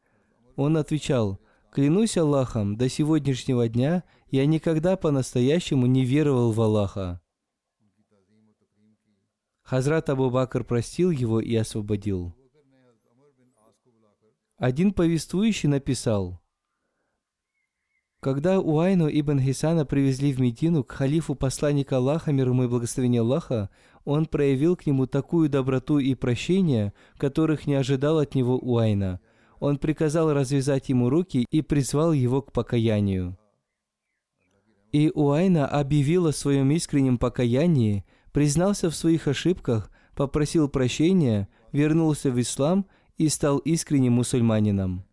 Он 0.58 0.76
отвечал, 0.76 1.40
«Клянусь 1.72 2.18
Аллахом, 2.18 2.76
до 2.76 2.90
сегодняшнего 2.90 3.70
дня 3.70 4.04
я 4.30 4.46
никогда 4.46 4.98
по-настоящему 4.98 5.86
не 5.86 6.04
веровал 6.04 6.52
в 6.52 6.60
Аллаха». 6.60 7.22
Хазрат 9.62 10.10
Абу 10.10 10.30
Бакр 10.30 10.64
простил 10.64 11.12
его 11.12 11.40
и 11.40 11.56
освободил. 11.56 12.37
Один 14.58 14.92
повествующий 14.92 15.70
написал, 15.70 16.42
когда 18.20 18.60
Уайну 18.60 19.08
ибн 19.08 19.40
Хисана 19.40 19.86
привезли 19.86 20.34
в 20.34 20.40
Медину 20.40 20.84
к 20.84 20.92
халифу 20.92 21.36
посланника 21.36 21.98
Аллаха, 21.98 22.32
мир 22.32 22.50
ему 22.50 22.64
и 22.64 22.68
благословение 22.68 23.22
Аллаха, 23.22 23.70
он 24.04 24.26
проявил 24.26 24.76
к 24.76 24.88
нему 24.88 25.06
такую 25.06 25.50
доброту 25.50 26.00
и 26.00 26.16
прощение, 26.16 26.94
которых 27.18 27.68
не 27.68 27.76
ожидал 27.76 28.18
от 28.18 28.34
него 28.34 28.58
Уайна. 28.58 29.20
Он 29.60 29.78
приказал 29.78 30.34
развязать 30.34 30.90
ему 30.90 31.10
руки 31.12 31.46
и 31.52 31.62
призвал 31.62 32.12
его 32.12 32.42
к 32.42 32.52
покаянию. 32.52 33.38
И 34.92 35.12
Уайна 35.14 35.68
объявил 35.68 36.26
о 36.26 36.34
своем 36.34 36.72
искреннем 36.72 37.20
покаянии, 37.20 38.06
признался 38.32 38.90
в 38.90 38.96
своих 38.96 39.28
ошибках, 39.28 39.92
попросил 40.16 40.68
прощения, 40.68 41.48
вернулся 41.72 42.32
в 42.32 42.42
ислам 42.42 42.88
и 43.18 43.30
стал 43.30 43.58
искренним 43.60 44.14
мусульманином. 44.14 45.04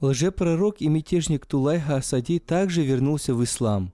Лжепророк 0.00 0.80
и 0.80 0.88
мятежник 0.88 1.46
Тулайха 1.46 1.96
Асади 1.96 2.38
также 2.38 2.82
вернулся 2.82 3.34
в 3.34 3.42
ислам. 3.42 3.92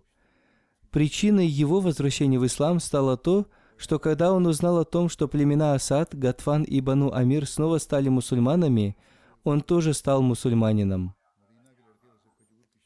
Причиной 0.91 1.47
его 1.47 1.81
возвращения 1.81 2.39
в 2.39 2.47
ислам 2.47 2.81
стало 2.81 3.17
то, 3.17 3.47
что 3.77 3.99
когда 3.99 4.33
он 4.33 4.47
узнал 4.47 4.79
о 4.79 4.85
том, 4.85 5.09
что 5.09 5.29
племена 5.29 5.75
Асад, 5.75 6.15
Гатфан 6.15 6.65
и 6.65 6.81
Бану 6.81 7.15
Амир 7.15 7.47
снова 7.47 7.79
стали 7.79 8.09
мусульманами, 8.09 8.97
он 9.45 9.61
тоже 9.61 9.95
стал 9.95 10.21
мусульманином. 10.21 11.15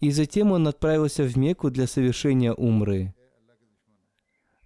И 0.01 0.11
затем 0.11 0.53
он 0.53 0.69
отправился 0.69 1.25
в 1.25 1.37
Мекку 1.37 1.71
для 1.71 1.87
совершения 1.87 2.53
умры. 2.53 3.15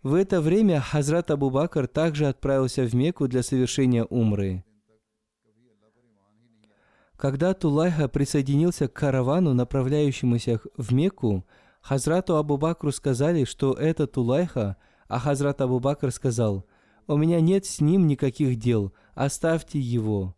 В 0.03 0.15
это 0.15 0.41
время 0.41 0.81
Хазрат 0.81 1.31
Абу 1.31 1.51
Бакр 1.51 1.87
также 1.87 2.27
отправился 2.27 2.83
в 2.83 2.95
Мекку 2.95 3.29
для 3.29 3.43
совершения 3.43 4.05
умры. 4.05 4.65
Когда 7.19 7.53
Тулайха 7.53 8.09
присоединился 8.09 8.87
к 8.87 8.93
каравану, 8.93 9.53
направляющемуся 9.53 10.61
в 10.77 10.95
Мекку, 10.95 11.45
Хазрату 11.81 12.37
Абу 12.37 12.59
Бакру 12.59 12.93
сказали, 12.93 13.43
что 13.43 13.73
это 13.73 14.07
Тулайха, 14.07 14.77
а 15.09 15.19
Хазрат 15.19 15.61
Абу 15.61 15.81
Бакр 15.81 16.13
сказал, 16.13 16.65
«У 17.09 17.17
меня 17.17 17.41
нет 17.41 17.67
с 17.67 17.81
ним 17.81 18.07
никаких 18.07 18.57
дел, 18.57 18.93
оставьте 19.17 19.81
его». 19.81 20.37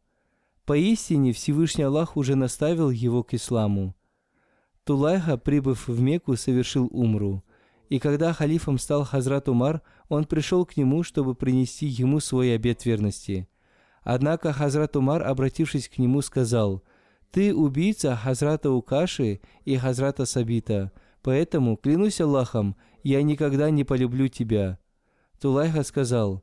Поистине 0.65 1.35
Всевышний 1.35 1.85
Аллах 1.85 2.17
уже 2.17 2.35
наставил 2.35 2.89
его 2.89 3.23
к 3.25 3.35
исламу. 3.35 3.95
Тулайха, 4.85 5.37
прибыв 5.37 5.87
в 5.87 6.01
Мекку, 6.01 6.35
совершил 6.37 6.89
умру. 6.91 7.45
И 7.91 7.99
когда 7.99 8.33
халифом 8.33 8.79
стал 8.79 9.05
Хазрат 9.05 9.51
Умар, 9.51 9.83
он 10.09 10.25
пришел 10.25 10.65
к 10.65 10.79
нему, 10.79 11.03
чтобы 11.03 11.35
принести 11.35 11.85
ему 11.85 12.21
свой 12.21 12.55
обет 12.55 12.87
верности– 12.87 13.47
Однако 14.03 14.53
Хазрат 14.53 14.97
Умар, 14.97 15.23
обратившись 15.27 15.89
к 15.89 15.99
нему, 15.99 16.23
сказал, 16.23 16.83
«Ты 17.31 17.55
убийца 17.55 18.17
Хазрата 18.17 18.71
Укаши 18.71 19.41
и 19.65 19.77
Хазрата 19.77 20.25
Сабита, 20.25 20.93
поэтому, 21.23 21.77
клянусь 21.77 22.21
Аллахом, 22.21 22.77
я 23.03 23.23
никогда 23.23 23.71
не 23.71 23.85
полюблю 23.85 24.29
тебя». 24.29 24.79
Тулайха 25.41 25.83
сказал, 25.83 26.43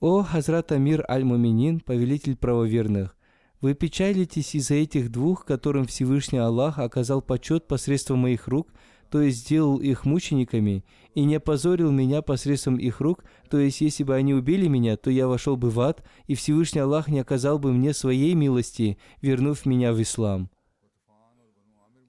«О 0.00 0.22
Хазрат 0.22 0.72
Амир 0.72 1.04
Аль-Муминин, 1.08 1.80
повелитель 1.80 2.36
правоверных, 2.36 3.16
вы 3.60 3.74
печалитесь 3.74 4.54
из-за 4.54 4.74
этих 4.74 5.10
двух, 5.10 5.44
которым 5.44 5.86
Всевышний 5.86 6.38
Аллах 6.38 6.78
оказал 6.78 7.20
почет 7.20 7.66
посредством 7.66 8.20
моих 8.20 8.48
рук– 8.48 8.72
то 9.10 9.20
есть 9.20 9.40
сделал 9.40 9.78
их 9.78 10.04
мучениками, 10.04 10.84
и 11.14 11.24
не 11.24 11.36
опозорил 11.36 11.90
меня 11.90 12.22
посредством 12.22 12.76
их 12.76 13.00
рук, 13.00 13.24
то 13.48 13.58
есть 13.58 13.80
если 13.80 14.04
бы 14.04 14.14
они 14.14 14.34
убили 14.34 14.68
меня, 14.68 14.96
то 14.96 15.10
я 15.10 15.26
вошел 15.26 15.56
бы 15.56 15.70
в 15.70 15.80
ад, 15.80 16.04
и 16.26 16.34
Всевышний 16.34 16.80
Аллах 16.80 17.08
не 17.08 17.20
оказал 17.20 17.58
бы 17.58 17.72
мне 17.72 17.92
своей 17.92 18.34
милости, 18.34 18.98
вернув 19.20 19.66
меня 19.66 19.92
в 19.92 20.00
ислам. 20.00 20.50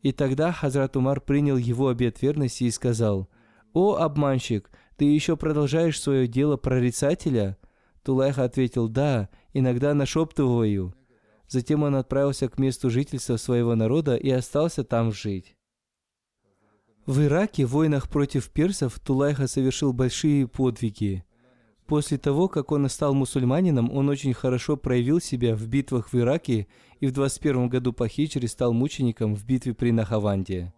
И 0.02 0.12
тогда 0.12 0.52
Хазрат 0.52 0.96
Умар 0.96 1.22
принял 1.22 1.58
его 1.58 1.88
обет 1.88 2.22
верности 2.22 2.64
и 2.64 2.72
сказал, 2.72 3.30
«О, 3.74 3.96
обманщик, 3.96 4.70
ты 4.98 5.06
еще 5.06 5.38
продолжаешь 5.38 6.00
свое 6.00 6.28
дело 6.28 6.58
прорицателя?» 6.58 7.58
Тулайха 8.04 8.44
ответил, 8.44 8.88
«Да, 8.88 9.30
иногда 9.54 9.94
нашептываю». 9.94 10.96
Затем 11.48 11.84
он 11.84 11.96
отправился 11.96 12.48
к 12.48 12.58
месту 12.58 12.90
жительства 12.90 13.36
своего 13.36 13.76
народа 13.76 14.16
и 14.16 14.30
остался 14.30 14.84
там 14.84 15.12
жить. 15.12 15.58
В 17.06 17.22
Ираке 17.24 17.66
в 17.66 17.72
войнах 17.72 18.10
против 18.10 18.50
персов 18.50 19.00
Тулайха 19.00 19.48
совершил 19.48 19.92
большие 19.92 20.48
подвиги. 20.48 21.24
После 21.88 22.18
того, 22.18 22.48
как 22.48 22.72
он 22.72 22.88
стал 22.90 23.14
мусульманином, 23.14 23.92
он 23.92 24.08
очень 24.08 24.34
хорошо 24.34 24.78
проявил 24.78 25.20
себя 25.20 25.56
в 25.56 25.68
битвах 25.68 26.14
в 26.14 26.18
Ираке 26.18 26.68
и 27.00 27.08
в 27.08 27.12
21 27.12 27.70
году 27.70 27.92
по 27.92 28.08
хиджре 28.08 28.48
стал 28.48 28.72
мучеником 28.72 29.36
в 29.36 29.44
битве 29.46 29.74
при 29.74 29.92
Нахаванде. 29.92 30.74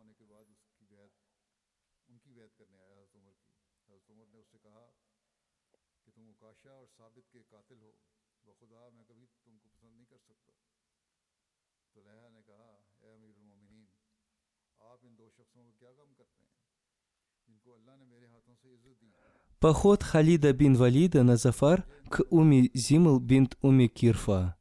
Поход 19.63 20.03
Халида 20.03 20.51
бин 20.51 20.75
Валида 20.75 21.23
на 21.23 21.37
Зафар 21.37 21.85
к 22.09 22.21
Уми 22.29 22.69
Зимл 22.73 23.21
бинт 23.21 23.57
Уми 23.61 23.87
Кирфа. 23.87 24.57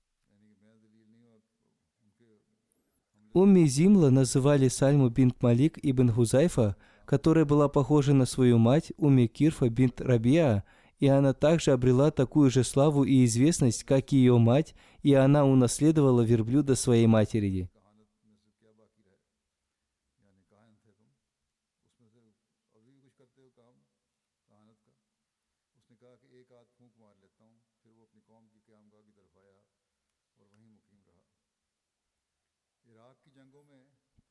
Уми 3.33 3.67
Зимла 3.67 4.11
называли 4.11 4.69
Сальму 4.69 5.09
бинт 5.09 5.43
Малик 5.43 5.77
ибн 5.83 6.09
Хузайфа, 6.13 6.77
которая 7.05 7.45
была 7.45 7.69
похожа 7.69 8.15
на 8.15 8.27
свою 8.27 8.59
мать 8.59 8.93
Уми 8.97 9.27
Кирфа 9.27 9.69
бинт 9.69 10.01
Рабиа, 10.01 10.63
и 11.01 11.09
она 11.09 11.33
также 11.33 11.73
обрела 11.73 12.13
такую 12.13 12.49
же 12.49 12.63
славу 12.63 13.03
и 13.03 13.25
известность, 13.25 13.83
как 13.83 14.13
и 14.13 14.19
ее 14.19 14.39
мать, 14.39 14.73
и 15.03 15.15
она 15.15 15.45
унаследовала 15.45 16.21
верблюда 16.21 16.77
своей 16.77 17.09
матери. 17.09 17.69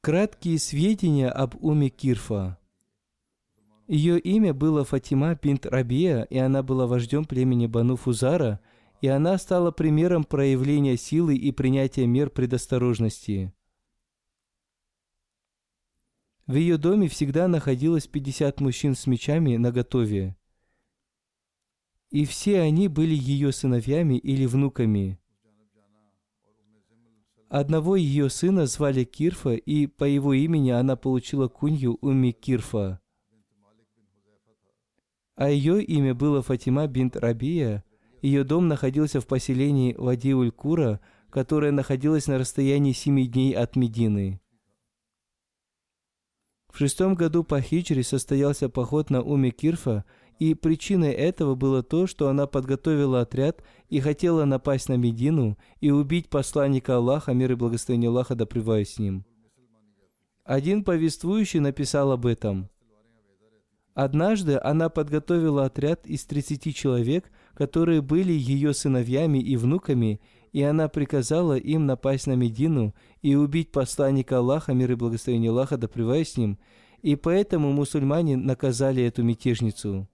Краткие 0.01 0.57
сведения 0.57 1.30
об 1.30 1.55
Уме 1.64 1.89
Кирфа. 1.89 2.57
Ее 3.88 4.20
имя 4.20 4.53
было 4.53 4.84
Фатима 4.84 5.36
бинт 5.36 5.66
Рабия, 5.68 6.24
и 6.24 6.38
она 6.38 6.64
была 6.64 6.88
вождем 6.88 7.26
племени 7.26 7.68
Бану 7.68 7.97
Фузара, 7.97 8.59
и 9.01 9.07
она 9.07 9.38
стала 9.38 9.70
примером 9.72 10.24
проявления 10.24 10.97
силы 10.97 11.36
и 11.36 11.51
принятия 11.51 12.07
мер 12.07 12.30
предосторожности. 12.32 13.53
В 16.52 16.56
ее 16.56 16.78
доме 16.78 17.08
всегда 17.08 17.47
находилось 17.47 18.08
50 18.08 18.60
мужчин 18.60 18.93
с 18.93 19.08
мечами 19.08 19.56
наготове. 19.56 20.36
И 22.10 22.26
все 22.26 22.60
они 22.60 22.89
были 22.89 23.16
ее 23.16 23.54
сыновьями 23.54 24.18
или 24.18 24.45
внуками. 24.45 25.18
Одного 27.47 27.95
ее 27.95 28.30
сына 28.30 28.66
звали 28.66 29.06
Кирфа, 29.06 29.54
и 29.54 29.88
по 29.88 30.04
его 30.04 30.34
имени 30.34 30.72
она 30.72 30.97
получила 30.97 31.47
кунью 31.47 31.97
Уми 32.02 32.34
Кирфа. 32.34 32.99
А 35.36 35.49
ее 35.49 35.82
имя 35.82 36.14
было 36.14 36.41
Фатима 36.41 36.86
бинт 36.88 37.16
Рабия. 37.16 37.86
Ее 38.22 38.43
дом 38.43 38.68
находился 38.68 39.22
в 39.22 39.26
поселении 39.26 39.95
Вадиуль-Кура, 39.97 40.99
которое 41.30 41.72
находилось 41.72 42.28
на 42.28 42.38
расстоянии 42.38 42.91
семи 42.91 43.26
дней 43.26 43.54
от 43.54 43.78
Медины. 43.78 44.41
В 46.72 46.78
шестом 46.78 47.16
году 47.16 47.44
по 47.44 47.62
хиджре 47.62 48.04
состоялся 48.04 48.70
поход 48.70 49.10
на 49.10 49.22
Уми 49.22 49.52
Кирфа, 49.52 50.06
и 50.40 50.56
причиной 50.56 51.12
этого 51.12 51.54
было 51.54 51.84
то, 51.84 52.08
что 52.08 52.30
она 52.30 52.48
подготовила 52.48 53.22
отряд 53.22 53.62
и 53.90 54.00
хотела 54.00 54.46
напасть 54.46 54.90
на 54.90 54.96
Медину 54.96 55.58
и 55.82 55.92
убить 55.92 56.30
посланника 56.30 56.96
Аллаха, 56.96 57.34
мир 57.34 57.52
и 57.52 57.56
благословение 57.56 58.10
Аллаха, 58.10 58.36
да 58.36 58.46
с 58.46 58.98
ним. 58.98 59.26
Один 60.44 60.84
повествующий 60.84 61.60
написал 61.60 62.12
об 62.12 62.26
этом. 62.26 62.70
Однажды 63.94 64.60
она 64.64 64.90
подготовила 64.90 65.66
отряд 65.66 66.08
из 66.08 66.26
30 66.26 66.76
человек, 66.76 67.30
которые 67.54 68.02
были 68.02 68.32
ее 68.32 68.74
сыновьями 68.74 69.38
и 69.38 69.58
внуками, 69.58 70.22
и 70.52 70.62
она 70.62 70.89
приказала 70.89 71.58
им 71.58 71.86
напасть 71.86 72.28
на 72.28 72.36
Медину 72.36 72.93
и 73.22 73.36
убить 73.36 73.72
посланника 73.72 74.39
Аллаха, 74.39 74.74
мир 74.74 74.91
и 74.91 74.95
благословение 74.95 75.52
Аллаха, 75.52 75.78
да 75.78 75.88
с 75.88 76.38
ним, 76.38 76.58
и 77.02 77.16
поэтому 77.16 77.72
мусульмане 77.72 78.38
наказали 78.38 79.04
эту 79.04 79.24
мятежницу. 79.24 80.08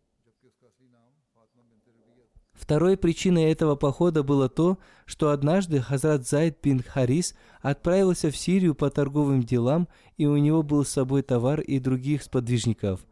Второй 2.53 2.97
причиной 2.97 3.51
этого 3.51 3.75
похода 3.75 4.23
было 4.23 4.49
то, 4.49 4.77
что 5.05 5.29
однажды 5.29 5.79
Хазрат 5.79 6.27
Зайд 6.27 6.57
бин 6.61 6.83
Харис 6.83 7.35
отправился 7.61 8.29
в 8.29 8.35
Сирию 8.35 8.75
по 8.75 8.89
торговым 8.89 9.43
делам, 9.43 9.87
и 10.17 10.25
у 10.25 10.35
него 10.37 10.63
был 10.63 10.83
с 10.83 10.89
собой 10.89 11.21
товар 11.21 11.61
и 11.61 11.79
других 11.79 12.23
сподвижников. 12.23 13.05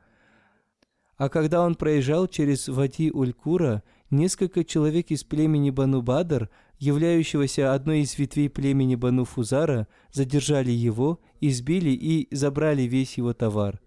А 1.18 1.30
когда 1.30 1.62
он 1.62 1.76
проезжал 1.76 2.28
через 2.28 2.68
Вади 2.68 3.12
Улькура, 3.12 3.84
несколько 4.10 4.64
человек 4.64 5.12
из 5.12 5.24
племени 5.24 5.70
Бану 5.70 6.02
Бадр 6.02 6.50
являющегося 6.80 7.74
одной 7.74 8.02
из 8.02 8.18
ветвей 8.18 8.50
племени 8.50 8.96
Бану 8.96 9.26
Фузара, 9.26 9.88
задержали 10.12 10.72
его, 10.72 11.20
избили 11.40 11.92
и 11.92 12.28
забрали 12.36 12.84
весь 12.84 13.18
его 13.18 13.34
товар. 13.34 13.82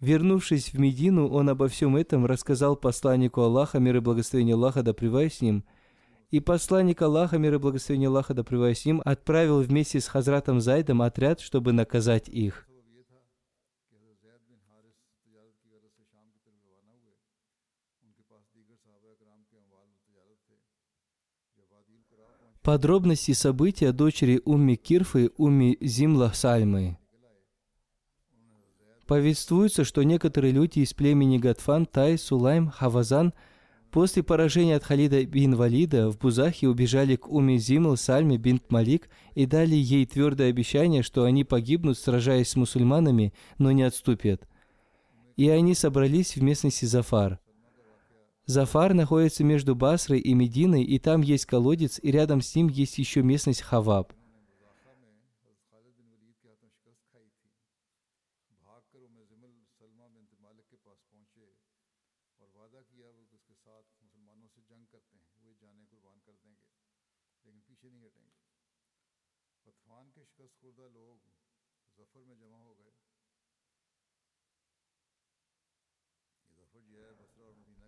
Вернувшись 0.00 0.72
в 0.72 0.78
Медину, 0.78 1.28
он 1.28 1.50
обо 1.50 1.68
всем 1.68 1.94
этом 1.94 2.24
рассказал 2.24 2.74
посланнику 2.74 3.42
Аллаха, 3.42 3.78
мир 3.78 3.96
и 3.96 4.00
благословение 4.00 4.54
Аллаха, 4.54 4.82
да 4.82 4.94
с 4.94 5.40
ним, 5.42 5.64
и 6.30 6.40
посланник 6.40 7.02
Аллаха, 7.02 7.36
мир 7.36 7.54
и 7.54 7.58
благословение 7.58 8.08
Аллаха, 8.08 8.32
да 8.32 8.42
с 8.42 8.84
ним, 8.86 9.02
отправил 9.04 9.60
вместе 9.60 10.00
с 10.00 10.06
Хазратом 10.06 10.60
Зайдом 10.60 11.02
отряд, 11.02 11.40
чтобы 11.40 11.72
наказать 11.72 12.28
их. 12.28 12.66
Подробности 22.62 23.32
события 23.32 23.90
дочери 23.90 24.42
Умми 24.44 24.74
Кирфы 24.74 25.30
Умми 25.38 25.78
Зимла 25.80 26.30
Сальмы. 26.34 26.98
Повествуется, 29.06 29.82
что 29.82 30.02
некоторые 30.02 30.52
люди 30.52 30.80
из 30.80 30.92
племени 30.92 31.38
Гатфан, 31.38 31.86
Тай, 31.86 32.18
Сулайм, 32.18 32.68
Хавазан 32.68 33.32
после 33.90 34.22
поражения 34.22 34.76
от 34.76 34.84
Халида 34.84 35.24
бин 35.24 35.56
Валида 35.56 36.10
в 36.10 36.18
Бузахе 36.18 36.68
убежали 36.68 37.16
к 37.16 37.28
Уми 37.28 37.56
Зимл 37.56 37.96
Сальме 37.96 38.36
бинт 38.36 38.70
Малик 38.70 39.08
и 39.34 39.46
дали 39.46 39.74
ей 39.74 40.04
твердое 40.04 40.50
обещание, 40.50 41.02
что 41.02 41.24
они 41.24 41.44
погибнут, 41.44 41.96
сражаясь 41.96 42.50
с 42.50 42.56
мусульманами, 42.56 43.32
но 43.56 43.72
не 43.72 43.84
отступят. 43.84 44.46
И 45.38 45.48
они 45.48 45.74
собрались 45.74 46.36
в 46.36 46.42
местности 46.42 46.84
Зафар– 46.84 47.40
Зафар 48.50 48.94
находится 48.94 49.44
между 49.44 49.76
Басрой 49.76 50.18
и 50.18 50.34
Мединой, 50.34 50.82
и 50.82 50.98
там 50.98 51.20
есть 51.20 51.46
колодец, 51.46 52.00
и 52.02 52.10
рядом 52.10 52.40
с 52.40 52.52
ним 52.56 52.66
есть 52.66 52.98
еще 52.98 53.22
местность 53.22 53.62
Хаваб. 53.62 54.12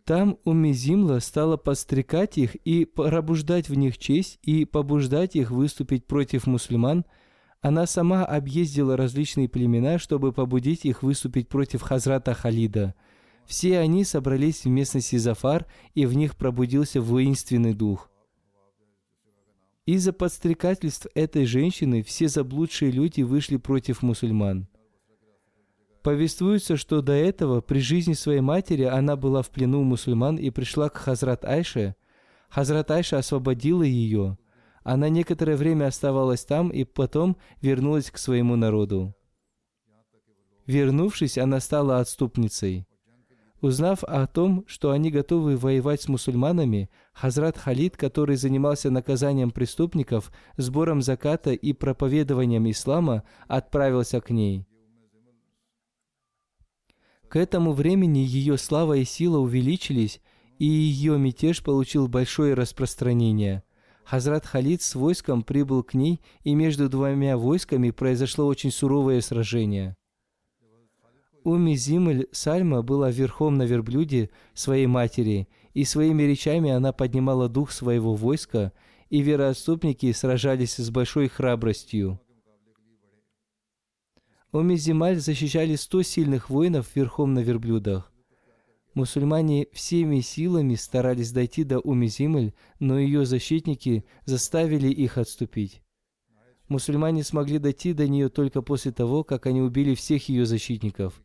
Там 0.04 0.38
Умизимла 0.44 1.20
стала 1.20 1.56
подстрекать 1.56 2.36
их 2.36 2.56
и 2.56 2.84
пробуждать 2.84 3.68
в 3.68 3.74
них 3.74 3.98
честь 3.98 4.38
и 4.42 4.64
побуждать 4.64 5.36
их 5.36 5.50
выступить 5.50 6.06
против 6.06 6.46
мусульман. 6.46 7.04
Она 7.60 7.86
сама 7.86 8.24
объездила 8.24 8.96
различные 8.96 9.48
племена, 9.48 10.00
чтобы 10.00 10.32
побудить 10.32 10.84
их 10.84 11.04
выступить 11.04 11.48
против 11.48 11.82
Хазрата 11.82 12.34
Халида. 12.34 12.94
Все 13.46 13.78
они 13.78 14.04
собрались 14.04 14.64
в 14.64 14.68
местности 14.68 15.16
Зафар, 15.16 15.66
и 15.94 16.04
в 16.06 16.14
них 16.14 16.36
пробудился 16.36 17.00
воинственный 17.00 17.74
дух. 17.74 18.10
Из-за 19.86 20.12
подстрекательств 20.12 21.06
этой 21.14 21.44
женщины 21.44 22.02
все 22.02 22.26
заблудшие 22.28 22.90
люди 22.90 23.22
вышли 23.22 23.56
против 23.56 24.02
мусульман. 24.02 24.68
Повествуется, 26.02 26.76
что 26.76 27.00
до 27.00 27.12
этого 27.12 27.60
при 27.60 27.78
жизни 27.78 28.14
своей 28.14 28.40
матери 28.40 28.82
она 28.82 29.14
была 29.16 29.42
в 29.42 29.50
плену 29.50 29.80
у 29.80 29.84
мусульман 29.84 30.36
и 30.36 30.50
пришла 30.50 30.88
к 30.88 30.96
Хазрат 30.96 31.44
Айше. 31.44 31.94
Хазрат 32.48 32.90
Айша 32.90 33.18
освободила 33.18 33.84
ее. 33.84 34.36
Она 34.82 35.08
некоторое 35.08 35.56
время 35.56 35.86
оставалась 35.86 36.44
там 36.44 36.70
и 36.70 36.82
потом 36.82 37.36
вернулась 37.60 38.10
к 38.10 38.18
своему 38.18 38.56
народу. 38.56 39.14
Вернувшись, 40.66 41.38
она 41.38 41.60
стала 41.60 42.00
отступницей. 42.00 42.86
Узнав 43.60 44.02
о 44.02 44.26
том, 44.26 44.64
что 44.66 44.90
они 44.90 45.12
готовы 45.12 45.56
воевать 45.56 46.02
с 46.02 46.08
мусульманами, 46.08 46.90
Хазрат 47.12 47.56
Халид, 47.56 47.96
который 47.96 48.34
занимался 48.34 48.90
наказанием 48.90 49.52
преступников, 49.52 50.32
сбором 50.56 51.00
заката 51.00 51.52
и 51.52 51.72
проповедованием 51.72 52.68
ислама, 52.68 53.22
отправился 53.46 54.20
к 54.20 54.30
ней– 54.30 54.66
к 57.32 57.36
этому 57.36 57.72
времени 57.72 58.18
ее 58.18 58.58
слава 58.58 58.98
и 58.98 59.04
сила 59.04 59.38
увеличились, 59.38 60.20
и 60.58 60.66
ее 60.66 61.18
мятеж 61.18 61.62
получил 61.62 62.06
большое 62.06 62.52
распространение. 62.52 63.62
Хазрат 64.04 64.44
Халид 64.44 64.82
с 64.82 64.94
войском 64.94 65.42
прибыл 65.42 65.82
к 65.82 65.94
ней, 65.94 66.20
и 66.44 66.54
между 66.54 66.90
двумя 66.90 67.38
войсками 67.38 67.90
произошло 67.90 68.46
очень 68.46 68.70
суровое 68.70 69.22
сражение. 69.22 69.96
Уми 71.42 71.74
Зимль 71.74 72.26
Сальма 72.32 72.82
была 72.82 73.10
верхом 73.10 73.56
на 73.56 73.62
верблюде 73.62 74.28
своей 74.52 74.86
матери, 74.86 75.48
и 75.72 75.84
своими 75.84 76.24
речами 76.24 76.68
она 76.68 76.92
поднимала 76.92 77.48
дух 77.48 77.72
своего 77.72 78.14
войска, 78.14 78.74
и 79.08 79.22
вероотступники 79.22 80.12
сражались 80.12 80.76
с 80.76 80.90
большой 80.90 81.28
храбростью. 81.28 82.20
Омизималь 84.52 85.18
защищали 85.18 85.76
сто 85.76 86.02
сильных 86.02 86.50
воинов 86.50 86.94
верхом 86.94 87.32
на 87.32 87.38
верблюдах. 87.38 88.12
Мусульмане 88.92 89.68
всеми 89.72 90.20
силами 90.20 90.74
старались 90.74 91.32
дойти 91.32 91.64
до 91.64 91.78
Умизималь, 91.78 92.52
но 92.78 92.98
ее 92.98 93.24
защитники 93.24 94.04
заставили 94.26 94.88
их 94.88 95.16
отступить. 95.16 95.82
Мусульмане 96.68 97.24
смогли 97.24 97.58
дойти 97.58 97.94
до 97.94 98.06
нее 98.06 98.28
только 98.28 98.60
после 98.60 98.92
того, 98.92 99.24
как 99.24 99.46
они 99.46 99.62
убили 99.62 99.94
всех 99.94 100.28
ее 100.28 100.44
защитников. 100.44 101.22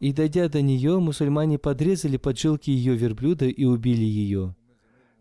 И 0.00 0.12
дойдя 0.12 0.50
до 0.50 0.60
нее, 0.60 0.98
мусульмане 0.98 1.58
подрезали 1.58 2.18
поджилки 2.18 2.70
ее 2.70 2.94
верблюда 2.94 3.46
и 3.46 3.64
убили 3.64 4.04
ее. 4.04 4.54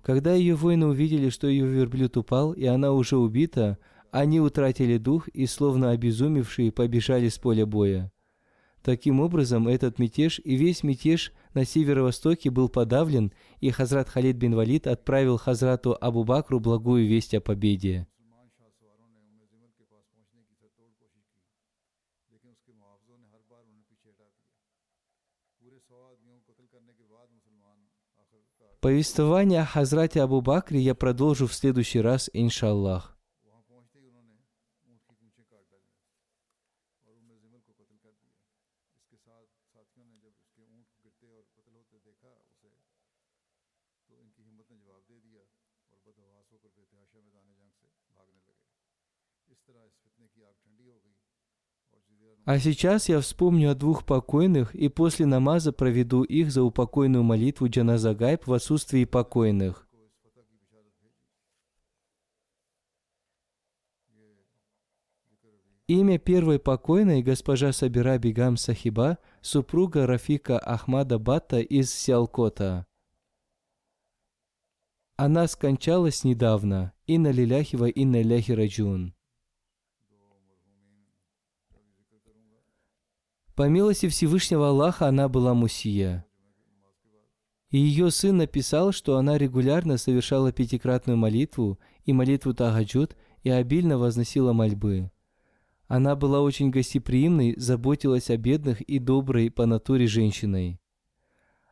Когда 0.02 0.34
ее 0.34 0.56
воины 0.56 0.88
увидели, 0.88 1.30
что 1.30 1.48
ее 1.48 1.68
верблюд 1.68 2.18
упал, 2.18 2.52
и 2.52 2.66
она 2.66 2.92
уже 2.92 3.16
убита, 3.16 3.78
они 4.14 4.40
утратили 4.40 5.00
дух 5.00 5.28
и, 5.30 5.48
словно 5.48 5.90
обезумевшие, 5.90 6.72
побежали 6.72 7.30
с 7.30 7.40
поля 7.40 7.66
боя. 7.66 8.12
Таким 8.84 9.20
образом, 9.20 9.68
этот 9.68 9.98
мятеж 9.98 10.40
и 10.44 10.56
весь 10.56 10.84
мятеж 10.84 11.34
на 11.56 11.66
северо-востоке 11.66 12.52
был 12.52 12.70
подавлен, 12.70 13.34
и 13.60 13.72
Хазрат 13.72 14.10
Халид 14.10 14.36
бин 14.36 14.54
Валид 14.54 14.86
отправил 14.86 15.38
Хазрату 15.38 15.98
Абу 16.00 16.24
Бакру 16.26 16.60
благую 16.60 17.08
весть 17.08 17.34
о 17.34 17.42
победе. 17.42 18.06
Повествование 28.80 29.62
о 29.62 29.66
Хазрате 29.66 30.22
Абу 30.22 30.42
Бакре 30.42 30.80
я 30.80 30.94
продолжу 30.94 31.48
в 31.48 31.54
следующий 31.56 32.00
раз, 32.00 32.30
иншаллах. 32.32 33.13
А 52.46 52.60
сейчас 52.60 53.08
я 53.08 53.22
вспомню 53.22 53.72
о 53.72 53.76
двух 53.76 54.06
покойных 54.06 54.76
и 54.76 54.90
после 54.90 55.26
намаза 55.26 55.72
проведу 55.72 56.24
их 56.24 56.52
за 56.52 56.64
упокойную 56.64 57.24
молитву 57.24 57.70
Джаназа 57.70 58.14
Гайб 58.14 58.46
в 58.48 58.54
отсутствии 58.54 59.06
покойных. 59.06 59.88
Имя 65.88 66.18
первой 66.18 66.60
покойной 66.60 67.22
госпожа 67.22 67.74
Сабира 67.74 68.18
Бигам 68.18 68.56
Сахиба, 68.56 69.18
супруга 69.42 70.08
Рафика 70.08 70.58
Ахмада 70.58 71.20
Батта 71.20 71.60
из 71.60 71.94
Сиалкота. 71.94 72.88
Она 75.18 75.46
скончалась 75.46 76.24
недавно. 76.24 76.94
Инна 77.06 77.32
лиляхи 77.32 77.76
ва 77.76 77.90
инна 77.90 78.22
ляхи 78.22 78.54
раджун. 78.54 79.14
По 83.54 83.68
милости 83.68 84.08
Всевышнего 84.08 84.70
Аллаха 84.70 85.08
она 85.08 85.28
была 85.28 85.54
мусия. 85.54 86.26
И 87.72 87.78
ее 87.78 88.10
сын 88.10 88.38
написал, 88.38 88.94
что 88.94 89.18
она 89.18 89.38
регулярно 89.38 89.98
совершала 89.98 90.54
пятикратную 90.54 91.18
молитву 91.18 91.78
и 92.06 92.14
молитву 92.14 92.54
Тагаджуд 92.54 93.18
и 93.44 93.50
обильно 93.50 93.98
возносила 93.98 94.54
мольбы. 94.54 95.12
Она 95.96 96.16
была 96.16 96.42
очень 96.42 96.72
гостеприимной, 96.72 97.54
заботилась 97.56 98.32
о 98.32 98.38
бедных 98.38 98.82
и 98.82 98.98
доброй 98.98 99.52
по 99.52 99.68
натуре 99.68 100.08
женщиной. 100.08 100.82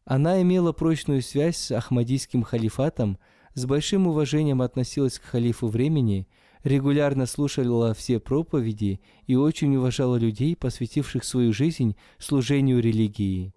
Она 0.05 0.43
имела 0.43 0.74
прочную 0.74 1.24
связь 1.24 1.57
с 1.57 1.72
Ахмадийским 1.72 2.43
халифатом, 2.43 3.17
с 3.55 3.65
большим 3.65 4.05
уважением 4.05 4.61
относилась 4.61 5.17
к 5.17 5.24
халифу 5.24 5.65
времени, 5.69 6.28
регулярно 6.63 7.26
слушала 7.26 7.95
все 7.95 8.19
проповеди 8.19 9.01
и 9.26 9.36
очень 9.36 9.76
уважала 9.76 10.17
людей, 10.17 10.55
посвятивших 10.55 11.24
свою 11.24 11.51
жизнь 11.51 11.95
служению 12.19 12.80
религии. 12.80 13.55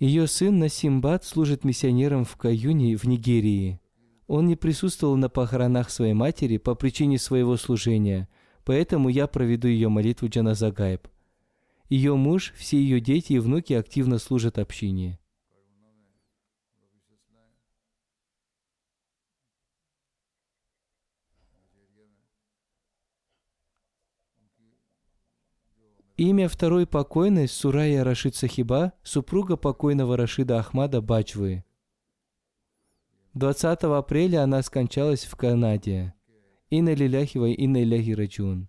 Ее 0.00 0.26
сын 0.26 0.58
Насимбад 0.58 1.24
служит 1.24 1.62
миссионером 1.62 2.24
в 2.24 2.36
Каюне 2.36 2.96
в 2.96 3.04
Нигерии. 3.04 3.78
Он 4.26 4.46
не 4.46 4.56
присутствовал 4.56 5.16
на 5.16 5.28
похоронах 5.28 5.90
своей 5.90 6.14
матери 6.14 6.56
по 6.56 6.74
причине 6.74 7.18
своего 7.18 7.56
служения, 7.56 8.28
поэтому 8.64 9.08
я 9.08 9.26
проведу 9.26 9.68
ее 9.68 9.88
молитву 9.88 10.28
Джаназагайб. 10.28 11.06
Ее 11.90 12.16
муж, 12.16 12.52
все 12.56 12.78
ее 12.78 13.00
дети 13.00 13.34
и 13.34 13.38
внуки 13.38 13.74
активно 13.74 14.18
служат 14.18 14.58
общине. 14.58 15.18
Имя 26.16 26.48
второй 26.48 26.86
покойной 26.86 27.48
Сурая 27.48 28.04
Рашид 28.04 28.36
Сахиба, 28.36 28.92
супруга 29.02 29.56
покойного 29.56 30.16
Рашида 30.16 30.60
Ахмада 30.60 31.02
Бачвы. 31.02 31.64
20 33.34 33.82
апреля 33.82 34.44
она 34.44 34.62
скончалась 34.62 35.24
в 35.24 35.34
Канаде. 35.34 36.14
Инна 36.70 36.94
лиляхи 36.94 37.36
ва 37.38 37.48
инна 37.50 37.82
иляхи 37.82 38.12
раджун. 38.12 38.68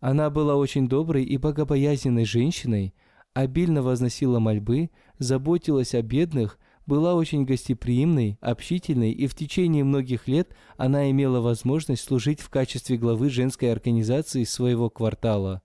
Она 0.00 0.28
была 0.28 0.56
очень 0.56 0.86
доброй 0.86 1.24
и 1.24 1.38
богобоязненной 1.38 2.26
женщиной, 2.26 2.94
обильно 3.32 3.82
возносила 3.82 4.38
мольбы, 4.38 4.90
заботилась 5.18 5.94
о 5.94 6.02
бедных, 6.02 6.58
была 6.84 7.14
очень 7.14 7.46
гостеприимной, 7.46 8.36
общительной, 8.42 9.12
и 9.12 9.26
в 9.26 9.34
течение 9.34 9.82
многих 9.82 10.28
лет 10.28 10.54
она 10.76 11.10
имела 11.10 11.40
возможность 11.40 12.04
служить 12.04 12.40
в 12.40 12.50
качестве 12.50 12.98
главы 12.98 13.30
женской 13.30 13.72
организации 13.72 14.44
своего 14.44 14.90
квартала. 14.90 15.62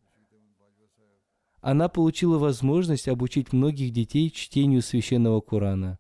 Она 1.60 1.90
получила 1.90 2.38
возможность 2.38 3.10
обучить 3.10 3.52
многих 3.52 3.92
детей 3.92 4.32
чтению 4.32 4.82
священного 4.82 5.42
Корана. 5.42 6.00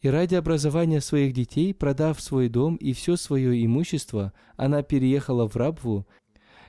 И 0.00 0.08
ради 0.08 0.34
образования 0.34 1.00
своих 1.00 1.34
детей, 1.34 1.74
продав 1.74 2.20
свой 2.20 2.48
дом 2.48 2.76
и 2.76 2.94
все 2.94 3.16
свое 3.16 3.64
имущество, 3.64 4.32
она 4.56 4.82
переехала 4.82 5.46
в 5.46 5.56
Рабву, 5.56 6.06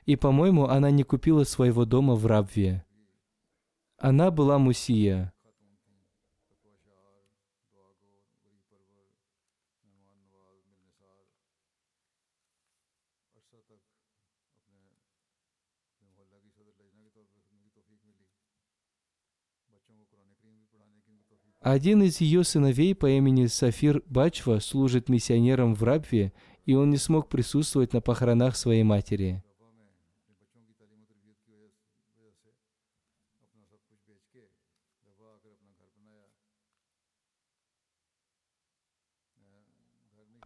и, 0.04 0.16
по-моему, 0.16 0.66
она 0.66 0.90
не 0.90 1.02
купила 1.02 1.44
своего 1.44 1.84
дома 1.86 2.14
в 2.14 2.26
Рабве. 2.26 2.84
Она 3.98 4.30
была 4.30 4.58
мусия. 4.58 5.32
Один 21.60 22.02
из 22.02 22.20
ее 22.20 22.42
сыновей 22.42 22.92
по 22.92 23.08
имени 23.08 23.46
Сафир 23.46 24.02
Бачва 24.06 24.58
служит 24.58 25.08
миссионером 25.08 25.76
в 25.76 25.84
Рабве, 25.84 26.32
и 26.64 26.74
он 26.74 26.90
не 26.90 26.96
смог 26.96 27.28
присутствовать 27.28 27.92
на 27.92 28.00
похоронах 28.00 28.56
своей 28.56 28.82
матери. 28.82 29.44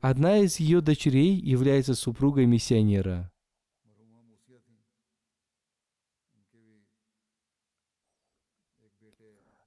Одна 0.03 0.39
из 0.39 0.61
ее 0.61 0.83
дочерей 0.83 1.35
является 1.35 1.95
супругой 1.95 2.45
миссионера. 2.45 3.33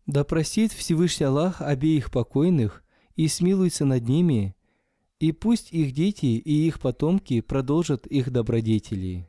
Да 0.09 0.23
простит 0.23 0.73
Всевышний 0.73 1.27
Аллах 1.27 1.61
обеих 1.61 2.09
покойных 2.09 2.83
и 3.15 3.27
смилуется 3.27 3.85
над 3.85 4.09
ними, 4.09 4.55
и 5.19 5.31
пусть 5.31 5.71
их 5.71 5.91
дети 5.91 6.25
и 6.25 6.67
их 6.67 6.79
потомки 6.79 7.41
продолжат 7.41 8.07
их 8.07 8.31
добродетели. 8.31 9.28